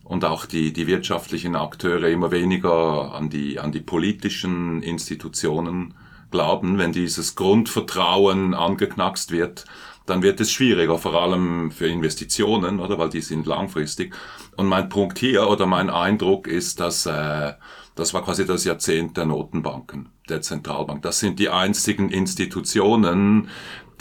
und 0.04 0.26
auch 0.26 0.46
die, 0.46 0.74
die 0.74 0.88
wirtschaftlichen 0.88 1.56
Akteure 1.56 2.10
immer 2.10 2.32
weniger 2.32 3.14
an 3.14 3.30
die, 3.30 3.60
an 3.60 3.72
die 3.72 3.80
politischen 3.80 4.82
Institutionen 4.84 5.94
glauben, 6.32 6.78
wenn 6.78 6.92
dieses 6.92 7.36
Grundvertrauen 7.36 8.54
angeknackst 8.54 9.32
wird, 9.32 9.66
dann 10.08 10.24
wird 10.24 10.40
es 10.40 10.52
schwieriger, 10.52 10.98
vor 10.98 11.22
allem 11.22 11.70
für 11.70 11.88
Investitionen, 11.88 12.80
oder 12.80 12.98
weil 12.98 13.10
die 13.10 13.22
sind 13.22 13.46
langfristig. 13.46 14.16
Und 14.56 14.66
mein 14.66 14.90
Punkt 14.90 15.20
hier 15.20 15.48
oder 15.48 15.68
mein 15.68 15.90
Eindruck 15.90 16.48
ist, 16.48 16.80
dass 16.80 17.06
äh, 17.06 17.54
das 17.96 18.14
war 18.14 18.24
quasi 18.24 18.46
das 18.46 18.64
Jahrzehnt 18.64 19.18
der 19.18 19.26
Notenbanken, 19.26 20.10
der 20.30 20.42
Zentralbank. 20.42 21.02
Das 21.02 21.20
sind 21.20 21.40
die 21.40 21.50
einzigen 21.50 22.10
Institutionen, 22.10 23.50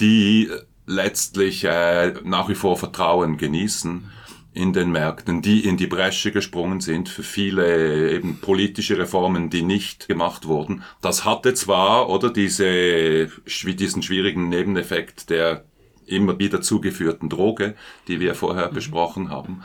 die 0.00 0.50
letztlich 0.86 1.64
äh, 1.64 2.14
nach 2.22 2.48
wie 2.48 2.54
vor 2.54 2.76
Vertrauen 2.76 3.36
genießen 3.36 4.10
in 4.52 4.72
den 4.72 4.90
Märkten, 4.90 5.42
die 5.42 5.66
in 5.66 5.76
die 5.76 5.86
Bresche 5.86 6.32
gesprungen 6.32 6.80
sind 6.80 7.08
für 7.08 7.22
viele 7.22 8.10
eben 8.10 8.38
politische 8.40 8.96
Reformen, 8.96 9.50
die 9.50 9.62
nicht 9.62 10.08
gemacht 10.08 10.46
wurden. 10.46 10.82
Das 11.02 11.25
hatte 11.25 11.52
zwar 11.54 12.08
oder 12.08 12.30
diese 12.30 13.28
diesen 13.64 14.02
schwierigen 14.02 14.48
Nebeneffekt 14.48 15.28
der 15.30 15.64
immer 16.06 16.38
wieder 16.38 16.60
zugeführten 16.60 17.28
Droge, 17.28 17.75
die 18.08 18.20
wir 18.20 18.34
vorher 18.34 18.70
mhm. 18.70 18.75
besprochen 18.75 19.30
haben. 19.30 19.62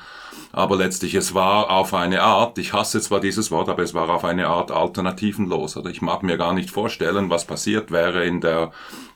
Aber 0.53 0.75
letztlich, 0.75 1.15
es 1.15 1.33
war 1.33 1.69
auf 1.69 1.93
eine 1.93 2.23
Art, 2.23 2.57
ich 2.57 2.73
hasse 2.73 2.99
zwar 2.99 3.21
dieses 3.21 3.51
Wort, 3.51 3.69
aber 3.69 3.83
es 3.83 3.93
war 3.93 4.09
auf 4.09 4.25
eine 4.25 4.47
Art 4.47 4.71
alternativenlos. 4.71 5.77
Oder 5.77 5.89
ich 5.89 6.01
mag 6.01 6.23
mir 6.23 6.37
gar 6.37 6.53
nicht 6.53 6.71
vorstellen, 6.71 7.29
was 7.29 7.45
passiert 7.45 7.91
wäre 7.91 8.25
in 8.25 8.41
der 8.41 8.71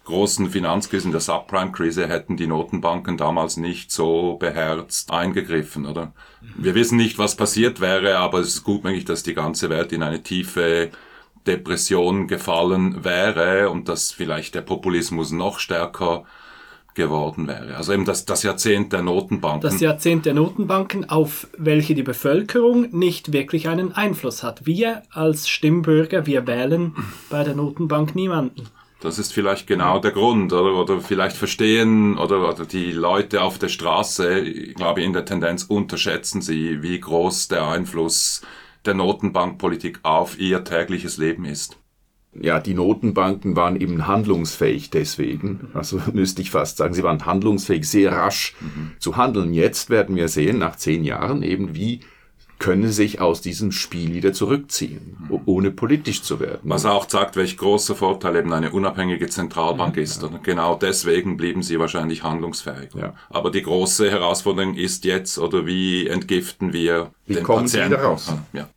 großen 0.05 0.50
Finanzkrise, 0.50 1.08
in 1.08 1.12
der 1.12 1.20
Subprime-Krise, 1.20 2.08
hätten 2.08 2.38
die 2.38 2.48
Notenbanken 2.48 3.17
damals 3.17 3.58
nicht 3.58 3.91
so 3.91 4.36
beherzt 4.36 5.12
eingegriffen, 5.12 5.86
oder? 5.86 6.13
Wir 6.55 6.75
wissen 6.75 6.98
nicht, 6.98 7.17
was 7.17 7.36
passiert 7.36 7.82
wäre, 7.82 8.17
aber 8.17 8.39
es 8.39 8.50
ist 8.50 8.63
gut 8.63 8.84
möglich, 8.84 9.03
dass 9.03 9.24
die 9.24 9.34
ganze 9.34 9.70
Welt 9.70 9.91
in 9.91 10.03
eine 10.03 10.24
tiefe 10.24 10.91
Depression 11.48 12.27
gefallen 12.27 13.03
wäre 13.03 13.70
und 13.70 13.89
dass 13.89 14.12
vielleicht 14.12 14.55
der 14.55 14.62
Populismus 14.62 15.32
noch 15.32 15.60
stärker 15.60 16.24
geworden 16.96 17.48
wäre. 17.48 17.75
Also 17.75 17.94
eben 17.94 18.06
das, 18.06 18.25
das 18.25 18.44
Jahrzehnt 18.44 18.94
der 18.94 19.04
Notenbanken. 19.04 19.62
Das 19.62 19.80
Jahrzehnt 19.80 20.25
der 20.25 20.34
Notenbanken, 20.34 21.10
auf 21.10 21.48
welche 21.58 21.94
die 21.94 22.04
Bevölkerung 22.04 22.90
nicht 22.92 23.34
wirklich 23.34 23.68
einen 23.68 23.92
Einfluss 23.92 24.42
hat. 24.42 24.66
Wir 24.66 25.04
als 25.12 25.48
Stimmbürger, 25.48 26.25
wir 26.25 26.48
wählen 26.48 26.96
bei 27.30 27.44
der 27.44 27.56
Notenbank 27.56 28.16
niemanden. 28.16 28.68
Das 29.02 29.20
ist 29.20 29.34
vielleicht 29.34 29.68
genau 29.68 30.00
der 30.00 30.12
Grund, 30.12 30.52
oder, 30.52 30.74
oder 30.74 31.00
vielleicht 31.00 31.36
verstehen 31.36 32.18
oder, 32.18 32.50
oder 32.50 32.66
die 32.66 32.92
Leute 32.92 33.44
auf 33.44 33.60
der 33.60 33.68
Straße, 33.68 34.40
ich 34.40 34.74
glaube 34.74 35.04
in 35.04 35.14
der 35.14 35.25
Tendenz 35.25 35.64
unterschätzen 35.64 36.42
sie, 36.42 36.82
wie 36.82 37.00
groß 37.00 37.50
der 37.50 37.68
Einfluss 37.68 38.42
der 38.86 38.96
Notenbankpolitik 38.96 40.00
auf 40.04 40.40
ihr 40.40 40.64
tägliches 40.64 41.18
Leben 41.18 41.46
ist. 41.46 41.78
Ja, 42.42 42.60
die 42.60 42.74
Notenbanken 42.74 43.56
waren 43.56 43.80
eben 43.80 44.08
handlungsfähig 44.08 44.89
deswegen. 44.89 45.70
Also 45.74 46.01
müsste 46.13 46.42
ich 46.42 46.51
fast 46.51 46.77
sagen, 46.77 46.94
sie 46.94 47.04
waren 47.04 47.25
handlungsfähig, 47.25 47.88
sehr 47.89 48.12
rasch 48.12 48.56
mhm. 48.60 48.92
zu 49.00 49.18
handeln. 49.18 49.54
Jetzt 49.54 49.89
werden 49.89 50.15
wir 50.15 50.27
sehen, 50.27 50.58
nach 50.58 50.75
zehn 50.75 51.04
Jahren 51.04 51.44
eben, 51.44 51.75
wie 51.75 52.01
können 52.58 52.92
sich 52.92 53.20
aus 53.20 53.42
diesem 53.42 53.72
Spiel 53.72 54.13
wieder 54.13 54.32
zurückziehen, 54.32 55.18
mhm. 55.30 55.42
ohne 55.46 55.72
politisch 55.72 56.22
zu 56.22 56.39
werden. 56.39 56.62
Was 56.63 56.86
auch 56.86 57.10
sagt, 57.10 57.36
welch 57.36 57.58
großer 57.58 57.96
Vorteil 57.96 58.38
eben 58.38 58.54
eine 58.54 58.72
unabhängige 58.72 59.27
Zentralbank 59.27 59.98
ja, 59.98 60.04
ist. 60.04 60.24
Und 60.24 60.44
genau 60.44 60.75
deswegen 60.75 61.38
blieben 61.38 61.63
sie 61.63 61.80
wahrscheinlich 61.80 62.24
handlungsfähig. 62.24 62.94
Ja. 62.96 63.13
Aber 63.30 63.51
die 63.51 63.62
große 63.62 64.10
Herausforderung 64.10 64.75
ist 64.75 65.04
jetzt, 65.06 65.38
oder 65.38 65.65
wie 65.65 66.08
entgiften 66.08 66.72
wir 66.72 67.12
wie 67.25 67.36
den 67.36 67.44
kommen 67.44 67.63
Patienten? 67.63 67.89
Sie 67.89 67.96
wieder 67.96 68.04
raus? 68.04 68.34
Ja. 68.54 68.70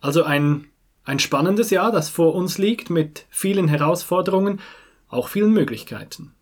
Also 0.00 0.22
ein, 0.22 0.66
ein 1.06 1.18
spannendes 1.18 1.70
Jahr, 1.70 1.92
das 1.92 2.10
vor 2.10 2.34
uns 2.34 2.58
liegt, 2.58 2.90
mit 2.90 3.24
vielen 3.30 3.68
Herausforderungen, 3.68 4.60
auch 5.08 5.28
vielen 5.28 5.52
Möglichkeiten. 5.52 6.32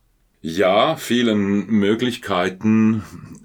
Ja, 0.41 0.97
vielen 0.97 1.67
Möglichkeiten, 1.67 3.03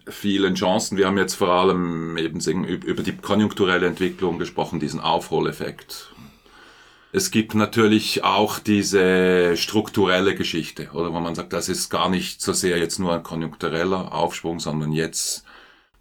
vielen 0.08 0.56
Chancen. 0.56 0.98
Wir 0.98 1.08
haben 1.08 1.18
jetzt 1.18 1.36
vor 1.36 1.50
allem 1.50 2.18
eben 2.18 2.40
über 2.66 3.04
die 3.04 3.16
konjunkturelle 3.16 3.88
Entwicklung 3.88 4.40
gesprochen, 4.40 4.80
diesen 4.80 5.00
Aufholeffekt. 5.00 6.14
Es 7.12 7.32
gibt 7.32 7.56
natürlich 7.56 8.24
auch 8.24 8.60
diese 8.60 9.56
strukturelle 9.58 10.36
Geschichte, 10.36 10.90
oder 10.94 11.14
wo 11.14 11.20
man 11.20 11.36
sagt, 11.36 11.54
das 11.54 11.70
ist 11.70 11.90
gar 11.90 12.10
nicht 12.10 12.42
so 12.42 12.54
sehr 12.54 12.78
jetzt 12.78 13.00
nur 13.00 13.14
ein 13.14 13.24
konjunktureller 13.24 14.14
Aufschwung, 14.14 14.60
sondern 14.60 14.92
jetzt 14.92 15.44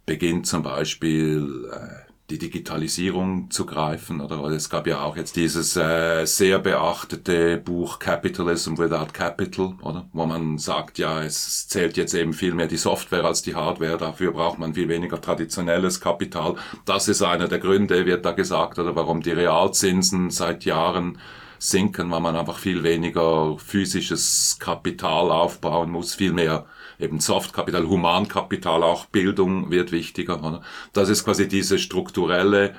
beginnt 0.05 0.47
zum 0.47 0.63
Beispiel 0.63 1.69
äh, 1.71 2.08
die 2.29 2.37
Digitalisierung 2.37 3.49
zu 3.49 3.65
greifen. 3.65 4.21
Oder 4.21 4.43
es 4.45 4.69
gab 4.69 4.87
ja 4.87 5.01
auch 5.01 5.17
jetzt 5.17 5.35
dieses 5.35 5.75
äh, 5.75 6.25
sehr 6.25 6.59
beachtete 6.59 7.57
Buch 7.57 7.99
Capitalism 7.99 8.77
Without 8.77 9.13
Capital, 9.13 9.75
oder 9.81 10.07
wo 10.13 10.25
man 10.25 10.57
sagt, 10.57 10.97
ja, 10.97 11.23
es 11.23 11.67
zählt 11.67 11.97
jetzt 11.97 12.13
eben 12.13 12.33
viel 12.33 12.53
mehr 12.53 12.67
die 12.67 12.77
Software 12.77 13.25
als 13.25 13.41
die 13.41 13.55
Hardware. 13.55 13.97
Dafür 13.97 14.31
braucht 14.31 14.59
man 14.59 14.73
viel 14.73 14.89
weniger 14.89 15.19
traditionelles 15.19 15.99
Kapital. 15.99 16.55
Das 16.85 17.07
ist 17.07 17.21
einer 17.21 17.47
der 17.47 17.59
Gründe, 17.59 18.05
wird 18.05 18.25
da 18.25 18.31
gesagt, 18.31 18.79
oder 18.79 18.95
warum 18.95 19.21
die 19.21 19.31
Realzinsen 19.31 20.29
seit 20.29 20.65
Jahren 20.65 21.17
sinken, 21.59 22.09
weil 22.09 22.21
man 22.21 22.35
einfach 22.35 22.57
viel 22.57 22.83
weniger 22.83 23.57
physisches 23.57 24.57
Kapital 24.59 25.29
aufbauen 25.31 25.91
muss, 25.91 26.15
viel 26.15 26.31
mehr 26.31 26.65
eben 26.99 27.19
Softkapital, 27.19 27.87
Humankapital, 27.87 28.83
auch 28.83 29.05
Bildung 29.05 29.71
wird 29.71 29.91
wichtiger. 29.91 30.43
Oder? 30.43 30.61
Das 30.93 31.09
ist 31.09 31.23
quasi 31.23 31.47
diese 31.47 31.79
strukturelle 31.79 32.75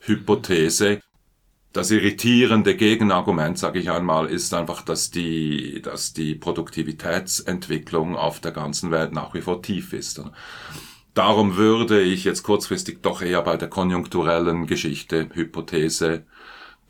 Hypothese. 0.00 1.00
Das 1.72 1.90
irritierende 1.90 2.76
Gegenargument, 2.76 3.58
sage 3.58 3.78
ich 3.78 3.90
einmal, 3.90 4.26
ist 4.26 4.52
einfach, 4.52 4.82
dass 4.82 5.10
die, 5.10 5.80
dass 5.80 6.12
die 6.12 6.34
Produktivitätsentwicklung 6.34 8.14
auf 8.14 8.40
der 8.40 8.52
ganzen 8.52 8.90
Welt 8.90 9.12
nach 9.12 9.32
wie 9.32 9.40
vor 9.40 9.62
tief 9.62 9.94
ist. 9.94 10.18
Oder? 10.18 10.32
Darum 11.14 11.56
würde 11.56 12.02
ich 12.02 12.24
jetzt 12.24 12.42
kurzfristig 12.42 13.00
doch 13.02 13.22
eher 13.22 13.42
bei 13.42 13.56
der 13.56 13.68
konjunkturellen 13.68 14.66
Geschichte, 14.66 15.28
Hypothese 15.32 16.24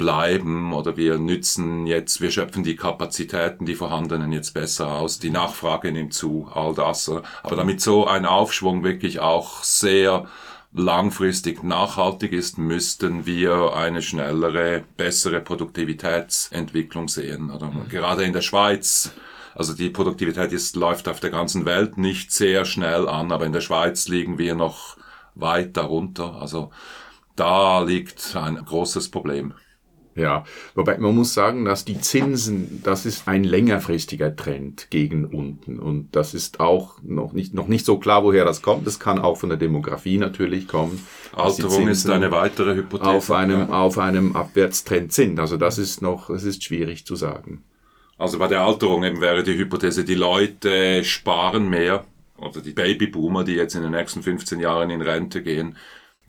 bleiben 0.02 0.72
oder 0.72 0.96
wir 0.96 1.16
nützen 1.18 1.86
jetzt, 1.86 2.20
wir 2.20 2.32
schöpfen 2.32 2.64
die 2.64 2.74
Kapazitäten, 2.74 3.66
die 3.66 3.76
vorhandenen 3.76 4.32
jetzt 4.32 4.52
besser 4.52 4.88
aus, 4.88 5.20
die 5.20 5.30
Nachfrage 5.30 5.92
nimmt 5.92 6.12
zu, 6.12 6.48
all 6.52 6.74
das. 6.74 7.08
Aber 7.08 7.54
damit 7.54 7.80
so 7.80 8.08
ein 8.08 8.26
Aufschwung 8.26 8.82
wirklich 8.82 9.20
auch 9.20 9.62
sehr 9.62 10.26
langfristig 10.72 11.62
nachhaltig 11.62 12.32
ist, 12.32 12.58
müssten 12.58 13.26
wir 13.26 13.76
eine 13.76 14.02
schnellere, 14.02 14.82
bessere 14.96 15.40
Produktivitätsentwicklung 15.40 17.06
sehen. 17.06 17.52
Oder 17.52 17.66
mhm. 17.66 17.88
gerade 17.88 18.24
in 18.24 18.32
der 18.32 18.40
Schweiz, 18.40 19.12
also 19.54 19.72
die 19.72 19.90
Produktivität 19.90 20.50
ist, 20.52 20.74
läuft 20.74 21.06
auf 21.06 21.20
der 21.20 21.30
ganzen 21.30 21.64
Welt 21.64 21.96
nicht 21.96 22.32
sehr 22.32 22.64
schnell 22.64 23.08
an, 23.08 23.30
aber 23.30 23.46
in 23.46 23.52
der 23.52 23.60
Schweiz 23.60 24.08
liegen 24.08 24.36
wir 24.36 24.56
noch 24.56 24.96
weit 25.36 25.76
darunter. 25.76 26.40
Also 26.40 26.72
da 27.36 27.80
liegt 27.82 28.34
ein 28.34 28.56
großes 28.56 29.08
Problem. 29.12 29.54
Ja, 30.14 30.44
wobei 30.74 30.98
man 30.98 31.14
muss 31.14 31.32
sagen, 31.32 31.64
dass 31.64 31.86
die 31.86 31.98
Zinsen, 31.98 32.82
das 32.84 33.06
ist 33.06 33.26
ein 33.28 33.44
längerfristiger 33.44 34.36
Trend 34.36 34.88
gegen 34.90 35.24
unten 35.24 35.78
und 35.78 36.14
das 36.14 36.34
ist 36.34 36.60
auch 36.60 36.96
noch 37.02 37.32
nicht 37.32 37.54
noch 37.54 37.66
nicht 37.66 37.86
so 37.86 37.98
klar, 37.98 38.22
woher 38.22 38.44
das 38.44 38.60
kommt. 38.60 38.86
Das 38.86 39.00
kann 39.00 39.18
auch 39.18 39.38
von 39.38 39.48
der 39.48 39.58
Demografie 39.58 40.18
natürlich 40.18 40.68
kommen. 40.68 41.02
Alterung 41.34 41.88
ist 41.88 42.08
eine 42.10 42.30
weitere 42.30 42.74
Hypothese. 42.74 43.10
Auf 43.10 43.30
einem 43.30 43.60
ja. 43.60 43.68
auf 43.68 43.98
einem 43.98 44.36
Abwärtstrend 44.36 45.12
sind. 45.12 45.40
Also 45.40 45.56
das 45.56 45.78
ist 45.78 46.02
noch, 46.02 46.28
es 46.28 46.44
ist 46.44 46.62
schwierig 46.62 47.06
zu 47.06 47.16
sagen. 47.16 47.64
Also 48.18 48.38
bei 48.38 48.48
der 48.48 48.60
Alterung 48.60 49.04
eben 49.04 49.20
wäre 49.20 49.42
die 49.42 49.56
Hypothese, 49.56 50.04
die 50.04 50.14
Leute 50.14 51.02
sparen 51.04 51.70
mehr 51.70 52.04
oder 52.36 52.60
die 52.60 52.72
Babyboomer, 52.72 53.44
die 53.44 53.54
jetzt 53.54 53.74
in 53.74 53.82
den 53.82 53.92
nächsten 53.92 54.22
15 54.22 54.60
Jahren 54.60 54.90
in 54.90 55.00
Rente 55.00 55.42
gehen, 55.42 55.76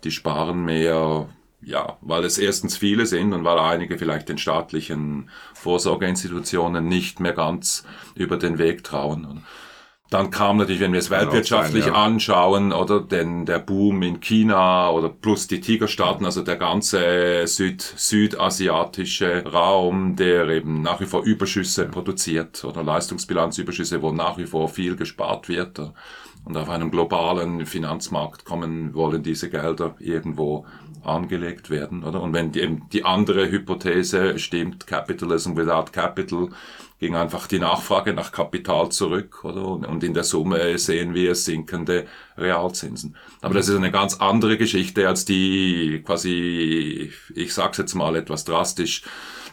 die 0.03 0.11
sparen 0.11 0.63
mehr 0.63 1.27
ja, 1.65 1.97
weil 2.01 2.23
es 2.25 2.37
erstens 2.37 2.77
viele 2.77 3.05
sind 3.05 3.33
und 3.33 3.43
weil 3.43 3.59
einige 3.59 3.97
vielleicht 3.97 4.29
den 4.29 4.37
staatlichen 4.37 5.29
Vorsorgeinstitutionen 5.53 6.87
nicht 6.87 7.19
mehr 7.19 7.33
ganz 7.33 7.85
über 8.15 8.37
den 8.37 8.57
Weg 8.57 8.83
trauen. 8.83 9.43
Dann 10.13 10.29
kam 10.29 10.57
natürlich, 10.57 10.79
wenn 10.79 10.91
wir 10.93 10.99
es 10.99 11.09
weltwirtschaftlich 11.09 11.85
sein, 11.85 11.93
ja. 11.93 12.03
anschauen, 12.03 12.71
oder 12.71 12.99
denn 13.01 13.47
der 13.47 13.57
Boom 13.57 14.03
in 14.03 14.19
China 14.19 14.91
oder 14.91 15.09
plus 15.09 15.47
die 15.47 15.59
Tigerstaaten, 15.59 16.23
also 16.23 16.43
der 16.43 16.57
ganze 16.57 17.47
Süd 17.47 17.81
südasiatische 17.81 19.43
Raum, 19.43 20.15
der 20.15 20.47
eben 20.49 20.83
nach 20.83 20.99
wie 20.99 21.07
vor 21.07 21.23
Überschüsse 21.23 21.85
produziert 21.87 22.63
oder 22.63 22.83
Leistungsbilanzüberschüsse, 22.83 24.03
wo 24.03 24.11
nach 24.11 24.37
wie 24.37 24.45
vor 24.45 24.69
viel 24.69 24.95
gespart 24.95 25.49
wird. 25.49 25.79
Und 26.45 26.57
auf 26.57 26.69
einem 26.69 26.91
globalen 26.91 27.65
Finanzmarkt 27.65 28.45
kommen, 28.45 28.93
wollen 28.93 29.23
diese 29.23 29.49
Gelder 29.49 29.95
irgendwo 29.97 30.67
angelegt 31.05 31.69
werden, 31.69 32.03
oder? 32.03 32.21
Und 32.21 32.33
wenn 32.33 32.51
die, 32.51 32.81
die 32.91 33.05
andere 33.05 33.49
Hypothese 33.49 34.39
stimmt, 34.39 34.87
Capitalism 34.87 35.55
without 35.55 35.91
Capital, 35.91 36.49
ging 36.99 37.15
einfach 37.15 37.47
die 37.47 37.59
Nachfrage 37.59 38.13
nach 38.13 38.31
Kapital 38.31 38.89
zurück, 38.89 39.43
oder? 39.43 39.65
Und 39.67 40.03
in 40.03 40.13
der 40.13 40.23
Summe 40.23 40.77
sehen 40.77 41.13
wir 41.13 41.35
sinkende 41.35 42.05
Realzinsen. 42.37 43.17
Aber 43.41 43.53
das 43.53 43.67
ist 43.67 43.75
eine 43.75 43.91
ganz 43.91 44.15
andere 44.15 44.57
Geschichte 44.57 45.07
als 45.07 45.25
die 45.25 46.01
quasi, 46.05 47.11
ich 47.35 47.53
sag's 47.53 47.77
jetzt 47.77 47.93
mal 47.93 48.15
etwas 48.15 48.45
drastisch, 48.45 49.03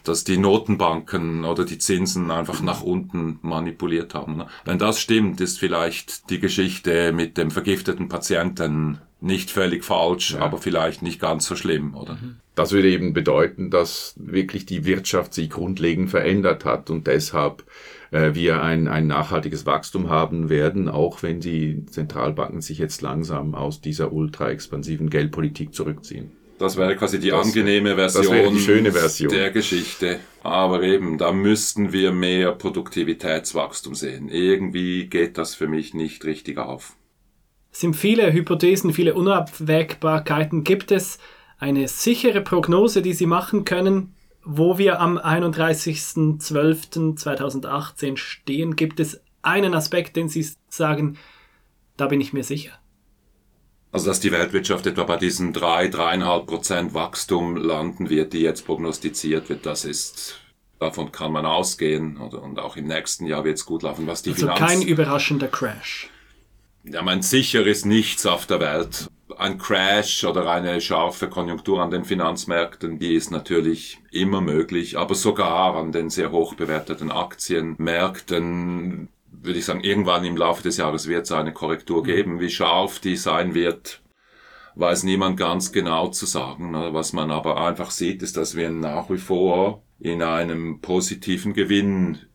dass 0.03 0.23
die 0.23 0.37
Notenbanken 0.37 1.45
oder 1.45 1.65
die 1.65 1.77
Zinsen 1.77 2.31
einfach 2.31 2.61
nach 2.61 2.81
unten 2.81 3.39
manipuliert 3.41 4.15
haben. 4.15 4.37
Ne? 4.37 4.47
Wenn 4.65 4.79
das 4.79 4.99
stimmt, 4.99 5.41
ist 5.41 5.59
vielleicht 5.59 6.29
die 6.29 6.39
Geschichte 6.39 7.11
mit 7.11 7.37
dem 7.37 7.51
vergifteten 7.51 8.09
Patienten 8.09 8.99
nicht 9.21 9.51
völlig 9.51 9.85
falsch, 9.85 10.33
ja. 10.33 10.39
aber 10.39 10.57
vielleicht 10.57 11.01
nicht 11.01 11.21
ganz 11.21 11.45
so 11.45 11.55
schlimm, 11.55 11.95
oder? 11.95 12.15
Mhm. 12.15 12.37
Das 12.55 12.71
würde 12.71 12.89
eben 12.89 13.13
bedeuten, 13.13 13.69
dass 13.69 14.15
wirklich 14.17 14.65
die 14.65 14.85
Wirtschaft 14.85 15.33
sich 15.33 15.49
grundlegend 15.49 16.09
verändert 16.09 16.65
hat 16.65 16.89
und 16.89 17.07
deshalb 17.07 17.63
äh, 18.11 18.33
wir 18.33 18.61
ein, 18.61 18.87
ein 18.87 19.07
nachhaltiges 19.07 19.65
Wachstum 19.65 20.09
haben 20.09 20.49
werden, 20.49 20.89
auch 20.89 21.23
wenn 21.23 21.39
die 21.39 21.85
Zentralbanken 21.85 22.61
sich 22.61 22.77
jetzt 22.77 23.01
langsam 23.01 23.55
aus 23.55 23.79
dieser 23.79 24.11
ultra 24.11 24.49
expansiven 24.49 25.09
Geldpolitik 25.09 25.73
zurückziehen. 25.73 26.31
Das 26.57 26.77
wäre 26.77 26.95
quasi 26.95 27.19
die 27.19 27.29
das, 27.29 27.47
angenehme 27.47 27.95
Version, 27.95 28.53
die 28.53 28.59
schöne 28.59 28.91
Version 28.91 29.31
der 29.31 29.49
Geschichte. 29.49 30.19
Aber 30.43 30.83
eben, 30.83 31.17
da 31.17 31.31
müssten 31.31 31.91
wir 31.91 32.11
mehr 32.11 32.51
Produktivitätswachstum 32.51 33.95
sehen. 33.95 34.29
Irgendwie 34.29 35.07
geht 35.07 35.39
das 35.39 35.55
für 35.55 35.67
mich 35.67 35.95
nicht 35.95 36.23
richtig 36.23 36.59
auf. 36.59 36.95
Es 37.71 37.79
sind 37.79 37.95
viele 37.95 38.33
Hypothesen, 38.33 38.91
viele 38.93 39.13
Unabwägbarkeiten. 39.13 40.63
Gibt 40.63 40.91
es 40.91 41.19
eine 41.57 41.87
sichere 41.87 42.41
Prognose, 42.41 43.01
die 43.01 43.13
Sie 43.13 43.27
machen 43.27 43.65
können, 43.65 44.13
wo 44.43 44.77
wir 44.77 44.99
am 44.99 45.17
31.12.2018 45.17 48.17
stehen? 48.17 48.75
Gibt 48.75 48.99
es 48.99 49.21
einen 49.41 49.73
Aspekt, 49.73 50.17
den 50.17 50.27
Sie 50.27 50.45
sagen, 50.67 51.17
da 51.97 52.07
bin 52.07 52.19
ich 52.19 52.33
mir 52.33 52.43
sicher? 52.43 52.71
Also, 53.93 54.07
dass 54.07 54.19
die 54.19 54.31
Weltwirtschaft 54.31 54.87
etwa 54.87 55.03
bei 55.03 55.17
diesen 55.17 55.53
drei, 55.53 55.87
dreieinhalb 55.87 56.47
Prozent 56.47 56.93
Wachstum 56.93 57.57
landen 57.57 58.09
wird, 58.09 58.33
die 58.33 58.39
jetzt 58.39 58.65
prognostiziert 58.65 59.49
wird, 59.49 59.65
das 59.65 59.83
ist, 59.83 60.39
davon 60.79 61.11
kann 61.11 61.33
man 61.33 61.45
ausgehen. 61.45 62.15
Und 62.17 62.59
auch 62.59 62.77
im 62.77 62.87
nächsten 62.87 63.25
Jahr 63.25 63.43
wird 63.43 63.57
es 63.57 63.65
gut 63.65 63.83
laufen. 63.83 64.07
Was 64.07 64.21
die 64.21 64.31
also 64.31 64.47
Finanz 64.47 64.59
kein 64.59 64.81
überraschender 64.81 65.49
Crash. 65.49 66.09
Ja, 66.83 67.01
mein 67.01 67.21
sicher 67.21 67.65
ist 67.65 67.85
nichts 67.85 68.25
auf 68.25 68.45
der 68.45 68.59
Welt. 68.59 69.09
Ein 69.37 69.57
Crash 69.57 70.23
oder 70.23 70.49
eine 70.49 70.81
scharfe 70.81 71.29
Konjunktur 71.29 71.81
an 71.81 71.89
den 71.89 72.03
Finanzmärkten, 72.03 72.99
die 72.99 73.15
ist 73.15 73.31
natürlich 73.31 73.99
immer 74.11 74.41
möglich, 74.41 74.97
aber 74.97 75.15
sogar 75.15 75.75
an 75.75 75.91
den 75.91 76.09
sehr 76.09 76.31
hoch 76.31 76.55
bewerteten 76.55 77.11
Aktienmärkten 77.11 79.09
würde 79.43 79.59
ich 79.59 79.65
sagen, 79.65 79.81
irgendwann 79.81 80.23
im 80.23 80.37
Laufe 80.37 80.63
des 80.63 80.77
Jahres 80.77 81.07
wird 81.07 81.25
es 81.25 81.31
eine 81.31 81.53
Korrektur 81.53 82.01
mhm. 82.01 82.05
geben. 82.05 82.39
Wie 82.39 82.49
scharf 82.49 82.99
die 82.99 83.15
sein 83.15 83.53
wird, 83.53 84.01
weiß 84.75 85.03
niemand 85.03 85.37
ganz 85.37 85.71
genau 85.71 86.07
zu 86.09 86.25
sagen. 86.25 86.71
Ne? 86.71 86.93
Was 86.93 87.13
man 87.13 87.31
aber 87.31 87.65
einfach 87.65 87.91
sieht, 87.91 88.21
ist, 88.21 88.37
dass 88.37 88.55
wir 88.55 88.69
nach 88.69 89.09
wie 89.09 89.17
vor 89.17 89.83
in 89.99 90.21
einem 90.21 90.79
positiven 90.81 91.53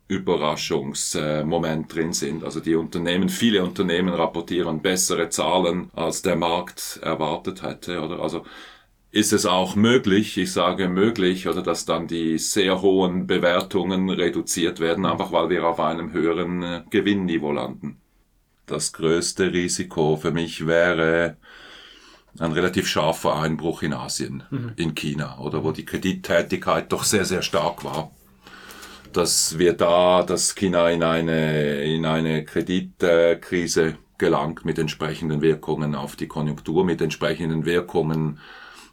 Gewinnüberraschungsmoment 0.09 1.95
drin 1.95 2.13
sind. 2.13 2.45
Also 2.45 2.61
die 2.61 2.75
Unternehmen, 2.75 3.29
viele 3.29 3.63
Unternehmen 3.63 4.15
rapportieren 4.15 4.81
bessere 4.81 5.29
Zahlen, 5.31 5.91
als 5.95 6.23
der 6.23 6.37
Markt 6.37 7.01
erwartet 7.03 7.63
hätte. 7.63 8.01
Oder 8.01 8.21
also 8.21 8.45
ist 9.11 9.33
es 9.33 9.47
auch 9.47 9.77
möglich, 9.77 10.37
ich 10.37 10.53
sage 10.53 10.89
möglich, 10.89 11.49
oder 11.49 11.63
dass 11.63 11.87
dann 11.87 12.07
die 12.07 12.39
sehr 12.39 12.83
hohen 12.83 13.27
Bewertungen 13.27 14.11
reduziert 14.11 14.79
werden, 14.79 15.07
einfach 15.07 15.33
weil 15.33 15.49
wir 15.49 15.67
auf 15.67 15.81
einem 15.81 16.13
höheren 16.13 16.63
äh, 16.63 16.83
Gewinnniveau 16.91 17.53
landen. 17.53 18.01
Das 18.67 18.93
größte 18.93 19.53
Risiko 19.53 20.17
für 20.17 20.33
mich 20.33 20.67
wäre 20.67 21.37
ein 22.39 22.53
relativ 22.53 22.87
scharfer 22.87 23.37
Einbruch 23.37 23.83
in 23.83 23.95
Asien, 23.95 24.43
mhm. 24.51 24.73
in 24.77 24.95
China, 24.95 25.39
oder 25.39 25.65
wo 25.65 25.73
die 25.73 25.87
Kredittätigkeit 25.87 26.93
doch 26.93 27.05
sehr, 27.05 27.25
sehr 27.25 27.43
stark 27.43 27.85
war. 27.85 28.11
Dass 29.17 29.59
wir 29.59 29.73
da, 29.73 30.23
dass 30.23 30.55
China 30.55 30.91
in 30.91 31.03
eine, 31.03 31.83
in 31.85 32.05
eine 32.05 32.45
Kreditkrise 32.45 33.97
gelangt 34.19 34.67
mit 34.67 34.79
entsprechenden 34.79 35.41
Wirkungen 35.41 35.95
auf 35.95 36.17
die 36.17 36.29
Konjunktur, 36.29 36.85
mit 36.85 37.01
entsprechenden 37.01 37.65
Wirkungen 37.65 38.41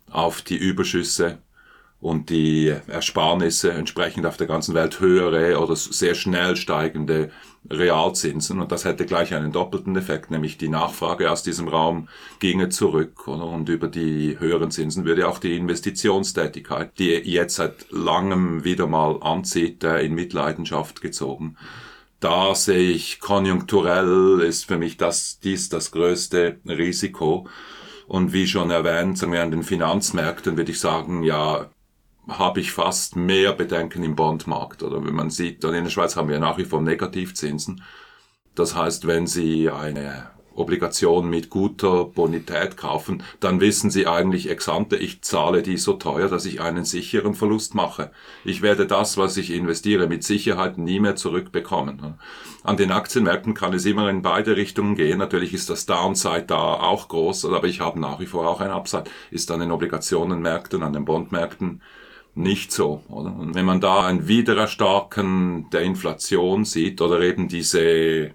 auf 0.10 0.42
die 0.42 0.56
Überschüsse 0.56 1.40
und 2.04 2.30
die 2.30 2.68
Ersparnisse 2.88 3.72
entsprechend 3.72 4.26
auf 4.26 4.36
der 4.36 4.46
ganzen 4.46 4.76
Welt 4.76 5.00
höhere 5.00 5.58
oder 5.58 5.74
sehr 5.78 6.16
schnell 6.16 6.58
steigende 6.58 7.32
Realzinsen. 7.70 8.60
Und 8.60 8.74
das 8.74 8.84
hätte 8.84 9.06
gleich 9.06 9.34
einen 9.34 9.54
doppelten 9.54 9.96
Effekt, 9.96 10.30
nämlich 10.30 10.58
die 10.58 10.68
Nachfrage 10.68 11.32
aus 11.32 11.44
diesem 11.44 11.70
Raum 11.70 12.10
ginge 12.40 12.68
zurück. 12.68 13.26
Oder? 13.30 13.46
Und 13.46 13.70
über 13.70 13.88
die 13.88 14.38
höheren 14.38 14.70
Zinsen 14.70 15.06
würde 15.06 15.30
auch 15.30 15.40
die 15.40 15.56
Investitionstätigkeit, 15.56 16.92
die 17.00 17.12
jetzt 17.12 17.56
seit 17.56 17.90
langem 17.90 18.66
wieder 18.66 18.86
mal 18.86 19.18
anzieht, 19.22 19.86
in 19.86 20.14
Mitleidenschaft 20.14 21.00
gezogen. 21.00 21.56
Da 22.20 22.54
sehe 22.54 22.92
ich 22.92 23.22
konjunkturell 23.22 24.42
ist 24.42 24.66
für 24.66 24.78
mich 24.78 24.98
das, 24.98 25.40
dies 25.40 25.70
das 25.70 25.92
größte 25.92 26.58
Risiko. 26.68 27.48
Und 28.08 28.34
wie 28.34 28.46
schon 28.46 28.72
erwähnt, 28.72 29.18
sagen 29.18 29.32
wir 29.32 29.42
an 29.42 29.52
den 29.52 29.64
Finanzmärkten 29.64 30.58
würde 30.58 30.72
ich 30.72 30.82
sagen, 30.82 31.24
ja, 31.24 31.70
habe 32.28 32.60
ich 32.60 32.72
fast 32.72 33.16
mehr 33.16 33.54
Bedenken 33.54 34.04
im 34.04 34.16
Bondmarkt. 34.16 34.84
Oder 34.84 35.04
wenn 35.04 35.16
man 35.16 35.30
sieht, 35.30 35.64
in 35.64 35.84
der 35.84 35.90
Schweiz 35.90 36.16
haben 36.16 36.30
wir 36.30 36.40
nach 36.40 36.58
wie 36.58 36.66
vor 36.66 36.82
Negativzinsen. 36.82 37.84
Das 38.56 38.76
heißt, 38.76 39.08
wenn 39.08 39.28
Sie 39.28 39.70
eine 39.70 40.28
Obligation 40.56 41.30
mit 41.30 41.50
guter 41.50 42.06
Bonität 42.06 42.78
kaufen, 42.78 43.24
dann 43.40 43.60
wissen 43.60 43.90
Sie 43.90 44.06
eigentlich 44.06 44.50
exante, 44.50 44.96
ich 44.96 45.22
zahle 45.24 45.64
die 45.64 45.78
so 45.78 45.94
teuer, 45.94 46.30
dass 46.30 46.46
ich 46.46 46.62
einen 46.62 46.86
sicheren 46.86 47.34
Verlust 47.34 47.74
mache. 47.74 48.12
Ich 48.46 48.62
werde 48.62 48.86
das, 48.86 49.18
was 49.18 49.38
ich 49.38 49.52
investiere, 49.52 50.08
mit 50.08 50.24
Sicherheit 50.24 50.78
nie 50.78 51.00
mehr 51.00 51.16
zurückbekommen. 51.16 52.20
An 52.64 52.78
den 52.78 52.92
Aktienmärkten 52.92 53.56
kann 53.56 53.74
es 53.74 53.86
immer 53.86 54.10
in 54.10 54.22
beide 54.22 54.56
Richtungen 54.56 54.96
gehen. 54.96 55.18
Natürlich 55.18 55.54
ist 55.54 55.70
das 55.70 55.86
Downside 55.86 56.46
da 56.48 56.76
auch 56.76 57.08
groß, 57.08 57.46
aber 57.46 57.66
ich 57.66 57.82
habe 57.82 58.00
nach 58.00 58.20
wie 58.20 58.28
vor 58.28 58.48
auch 58.48 58.62
ein 58.62 58.72
Upside. 58.72 59.06
Ist 59.32 59.50
an 59.50 59.60
den 59.60 59.72
Obligationenmärkten, 59.72 60.84
an 60.84 60.94
den 60.94 61.06
Bondmärkten 61.06 61.82
nicht 62.36 62.72
so. 62.72 63.04
Oder? 63.10 63.36
Und 63.36 63.56
wenn 63.56 63.66
man 63.66 63.82
da 63.82 64.06
ein 64.06 64.28
Wiedererstarken 64.28 65.70
der 65.72 65.82
Inflation 65.82 66.66
sieht 66.66 67.02
oder 67.02 67.22
eben 67.22 67.48
diese 67.48 68.32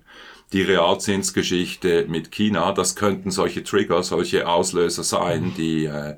die 0.50 0.62
Realzinsgeschichte 0.62 2.06
mit 2.08 2.30
China, 2.30 2.72
das 2.72 2.96
könnten 2.96 3.30
solche 3.30 3.62
Trigger, 3.64 4.02
solche 4.02 4.48
Auslöser 4.48 5.04
sein, 5.04 5.46
mhm. 5.46 5.54
die 5.56 5.84
äh, 5.84 6.16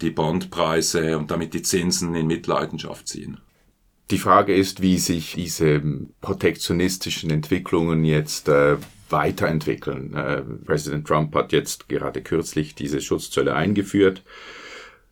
die 0.00 0.10
Bondpreise 0.10 1.18
und 1.18 1.30
damit 1.30 1.54
die 1.54 1.62
Zinsen 1.62 2.14
in 2.14 2.26
Mitleidenschaft 2.26 3.06
ziehen. 3.06 3.38
Die 4.10 4.18
Frage 4.18 4.54
ist, 4.54 4.82
wie 4.82 4.98
sich 4.98 5.34
diese 5.34 5.82
protektionistischen 6.20 7.30
Entwicklungen 7.30 8.04
jetzt 8.04 8.48
äh, 8.48 8.76
weiterentwickeln. 9.08 10.14
Äh, 10.14 10.42
Präsident 10.64 11.06
Trump 11.06 11.34
hat 11.34 11.52
jetzt 11.52 11.88
gerade 11.88 12.22
kürzlich 12.22 12.74
diese 12.74 13.00
Schutzzölle 13.00 13.54
eingeführt. 13.54 14.22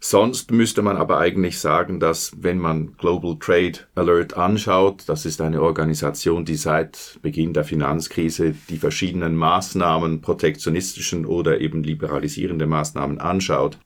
Sonst 0.01 0.53
müsste 0.53 0.81
man 0.83 0.97
aber 0.97 1.19
eigentlich 1.19 1.59
sagen, 1.59 1.99
dass 1.99 2.33
wenn 2.41 2.59
man 2.59 2.97
Global 2.99 3.37
Trade 3.41 3.81
Alert 3.97 4.37
anschaut, 4.37 5.03
das 5.07 5.27
ist 5.27 5.41
eine 5.41 5.61
Organisation, 5.61 6.45
die 6.45 6.55
seit 6.55 7.19
Beginn 7.21 7.53
der 7.53 7.65
Finanzkrise 7.65 8.55
die 8.69 8.77
verschiedenen 8.77 9.35
Maßnahmen, 9.35 10.21
protektionistischen 10.21 11.27
oder 11.27 11.61
eben 11.61 11.83
liberalisierende 11.83 12.67
Maßnahmen 12.67 13.19
anschaut. 13.19 13.79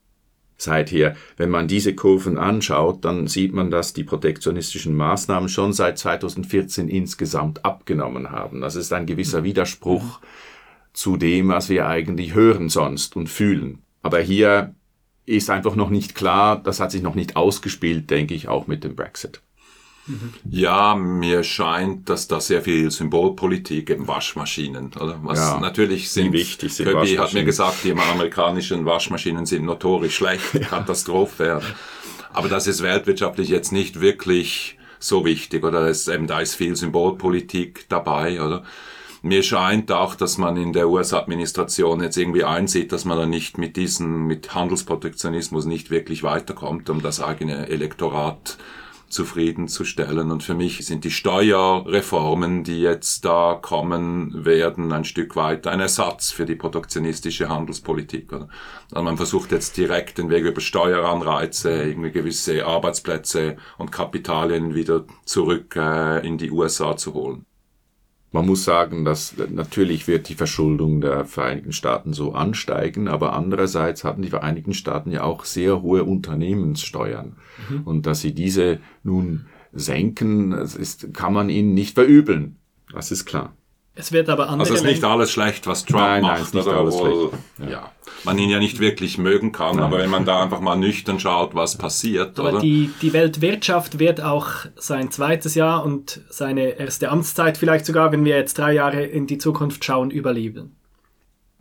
Seither, 0.58 1.16
wenn 1.38 1.48
man 1.48 1.66
diese 1.66 1.94
Kurven 1.94 2.36
anschaut, 2.36 3.04
dann 3.06 3.26
sieht 3.26 3.54
man, 3.54 3.70
dass 3.70 3.94
die 3.94 4.04
protektionistischen 4.04 4.94
Maßnahmen 4.94 5.48
schon 5.48 5.72
seit 5.72 5.98
2014 5.98 6.88
insgesamt 6.88 7.64
abgenommen 7.64 8.30
haben. 8.30 8.60
Das 8.60 8.76
ist 8.76 8.92
ein 8.92 9.06
gewisser 9.06 9.40
mhm. 9.40 9.44
Widerspruch 9.44 10.20
zu 10.92 11.16
dem, 11.16 11.48
was 11.48 11.70
wir 11.70 11.88
eigentlich 11.88 12.34
hören 12.34 12.68
sonst 12.68 13.16
und 13.16 13.28
fühlen. 13.28 13.78
Aber 14.02 14.20
hier 14.20 14.74
ist 15.26 15.50
einfach 15.50 15.76
noch 15.76 15.90
nicht 15.90 16.14
klar, 16.14 16.60
das 16.62 16.80
hat 16.80 16.90
sich 16.90 17.02
noch 17.02 17.14
nicht 17.14 17.36
ausgespielt, 17.36 18.10
denke 18.10 18.34
ich, 18.34 18.48
auch 18.48 18.66
mit 18.66 18.84
dem 18.84 18.96
Brexit. 18.96 19.40
Ja, 20.50 20.96
mir 20.96 21.44
scheint, 21.44 22.08
dass 22.08 22.26
da 22.26 22.40
sehr 22.40 22.62
viel 22.62 22.90
Symbolpolitik 22.90 23.88
im 23.90 24.08
Waschmaschinen, 24.08 24.90
oder? 25.00 25.20
Was 25.22 25.38
ja, 25.38 25.60
natürlich 25.60 26.10
sind, 26.10 26.32
wichtig 26.32 26.74
sind 26.74 26.88
Kirby 26.88 27.14
hat 27.14 27.32
mir 27.34 27.44
gesagt, 27.44 27.84
die 27.84 27.92
amerikanischen 27.92 28.84
Waschmaschinen 28.84 29.46
sind 29.46 29.64
notorisch 29.64 30.16
schlecht, 30.16 30.42
ja. 30.54 30.60
Katastrophe. 30.60 31.60
Aber 32.32 32.48
das 32.48 32.66
ist 32.66 32.82
weltwirtschaftlich 32.82 33.48
jetzt 33.48 33.70
nicht 33.70 34.00
wirklich 34.00 34.76
so 34.98 35.24
wichtig, 35.24 35.62
oder? 35.62 35.86
Es, 35.86 36.08
eben, 36.08 36.26
da 36.26 36.40
ist 36.40 36.56
viel 36.56 36.74
Symbolpolitik 36.74 37.86
dabei, 37.88 38.42
oder? 38.42 38.64
Mir 39.24 39.44
scheint 39.44 39.92
auch, 39.92 40.16
dass 40.16 40.36
man 40.36 40.56
in 40.56 40.72
der 40.72 40.88
US-Administration 40.88 42.02
jetzt 42.02 42.16
irgendwie 42.16 42.42
einsieht, 42.42 42.90
dass 42.90 43.04
man 43.04 43.16
da 43.16 43.24
nicht 43.24 43.56
mit 43.56 43.76
diesen, 43.76 44.26
mit 44.26 44.52
Handelsprotektionismus 44.52 45.64
nicht 45.64 45.90
wirklich 45.90 46.24
weiterkommt, 46.24 46.90
um 46.90 47.02
das 47.02 47.22
eigene 47.22 47.68
Elektorat 47.68 48.58
zufriedenzustellen. 49.12 50.32
Und 50.32 50.42
für 50.42 50.54
mich 50.54 50.84
sind 50.84 51.04
die 51.04 51.12
Steuerreformen, 51.12 52.64
die 52.64 52.80
jetzt 52.80 53.24
da 53.24 53.56
kommen 53.62 54.44
werden, 54.44 54.92
ein 54.92 55.04
Stück 55.04 55.36
weit 55.36 55.68
ein 55.68 55.78
Ersatz 55.78 56.32
für 56.32 56.44
die 56.44 56.56
protektionistische 56.56 57.48
Handelspolitik. 57.48 58.32
Also 58.32 58.48
man 59.04 59.16
versucht 59.16 59.52
jetzt 59.52 59.76
direkt 59.76 60.18
den 60.18 60.30
Weg 60.30 60.44
über 60.44 60.60
Steueranreize, 60.60 61.70
irgendwie 61.70 62.10
gewisse 62.10 62.66
Arbeitsplätze 62.66 63.56
und 63.78 63.92
Kapitalien 63.92 64.74
wieder 64.74 65.04
zurück 65.24 65.76
äh, 65.76 66.26
in 66.26 66.38
die 66.38 66.50
USA 66.50 66.96
zu 66.96 67.14
holen. 67.14 67.46
Man 68.32 68.46
muss 68.46 68.64
sagen, 68.64 69.04
dass 69.04 69.34
natürlich 69.50 70.08
wird 70.08 70.30
die 70.30 70.34
Verschuldung 70.34 71.02
der 71.02 71.26
Vereinigten 71.26 71.72
Staaten 71.72 72.14
so 72.14 72.32
ansteigen, 72.32 73.06
aber 73.06 73.34
andererseits 73.34 74.04
haben 74.04 74.22
die 74.22 74.30
Vereinigten 74.30 74.72
Staaten 74.72 75.10
ja 75.10 75.22
auch 75.22 75.44
sehr 75.44 75.82
hohe 75.82 76.04
Unternehmenssteuern. 76.04 77.36
Mhm. 77.68 77.82
Und 77.82 78.06
dass 78.06 78.22
sie 78.22 78.34
diese 78.34 78.80
nun 79.02 79.46
senken, 79.72 80.52
ist, 80.52 81.12
kann 81.12 81.34
man 81.34 81.50
ihnen 81.50 81.74
nicht 81.74 81.94
verübeln. 81.94 82.56
Das 82.92 83.10
ist 83.10 83.26
klar. 83.26 83.54
Es 83.94 84.10
wird 84.10 84.30
aber 84.30 84.44
andere 84.48 84.60
Also 84.60 84.72
es 84.74 84.80
ist 84.80 84.86
nicht 84.86 85.04
alles 85.04 85.30
schlecht, 85.30 85.66
was 85.66 85.84
Trump 85.84 86.00
Nein, 86.00 86.22
nein, 86.22 86.30
macht, 86.32 86.42
ist 86.42 86.54
nicht 86.54 86.66
oder? 86.66 86.78
alles 86.78 86.98
schlecht. 86.98 87.70
Ja. 87.70 87.90
man 88.24 88.38
ihn 88.38 88.48
ja 88.48 88.58
nicht 88.58 88.80
wirklich 88.80 89.18
mögen 89.18 89.52
kann, 89.52 89.78
aber 89.80 89.98
wenn 89.98 90.08
man 90.08 90.24
da 90.24 90.42
einfach 90.42 90.60
mal 90.60 90.76
nüchtern 90.76 91.20
schaut, 91.20 91.54
was 91.54 91.76
passiert, 91.76 92.38
Aber 92.38 92.50
oder? 92.52 92.60
die, 92.60 92.90
die 93.02 93.12
Weltwirtschaft 93.12 93.98
wird 93.98 94.22
auch 94.22 94.48
sein 94.76 95.10
zweites 95.10 95.54
Jahr 95.54 95.84
und 95.84 96.22
seine 96.30 96.78
erste 96.78 97.10
Amtszeit 97.10 97.58
vielleicht 97.58 97.84
sogar, 97.84 98.12
wenn 98.12 98.24
wir 98.24 98.36
jetzt 98.36 98.56
drei 98.56 98.72
Jahre 98.72 99.02
in 99.02 99.26
die 99.26 99.36
Zukunft 99.38 99.84
schauen, 99.84 100.10
überleben. 100.10 100.74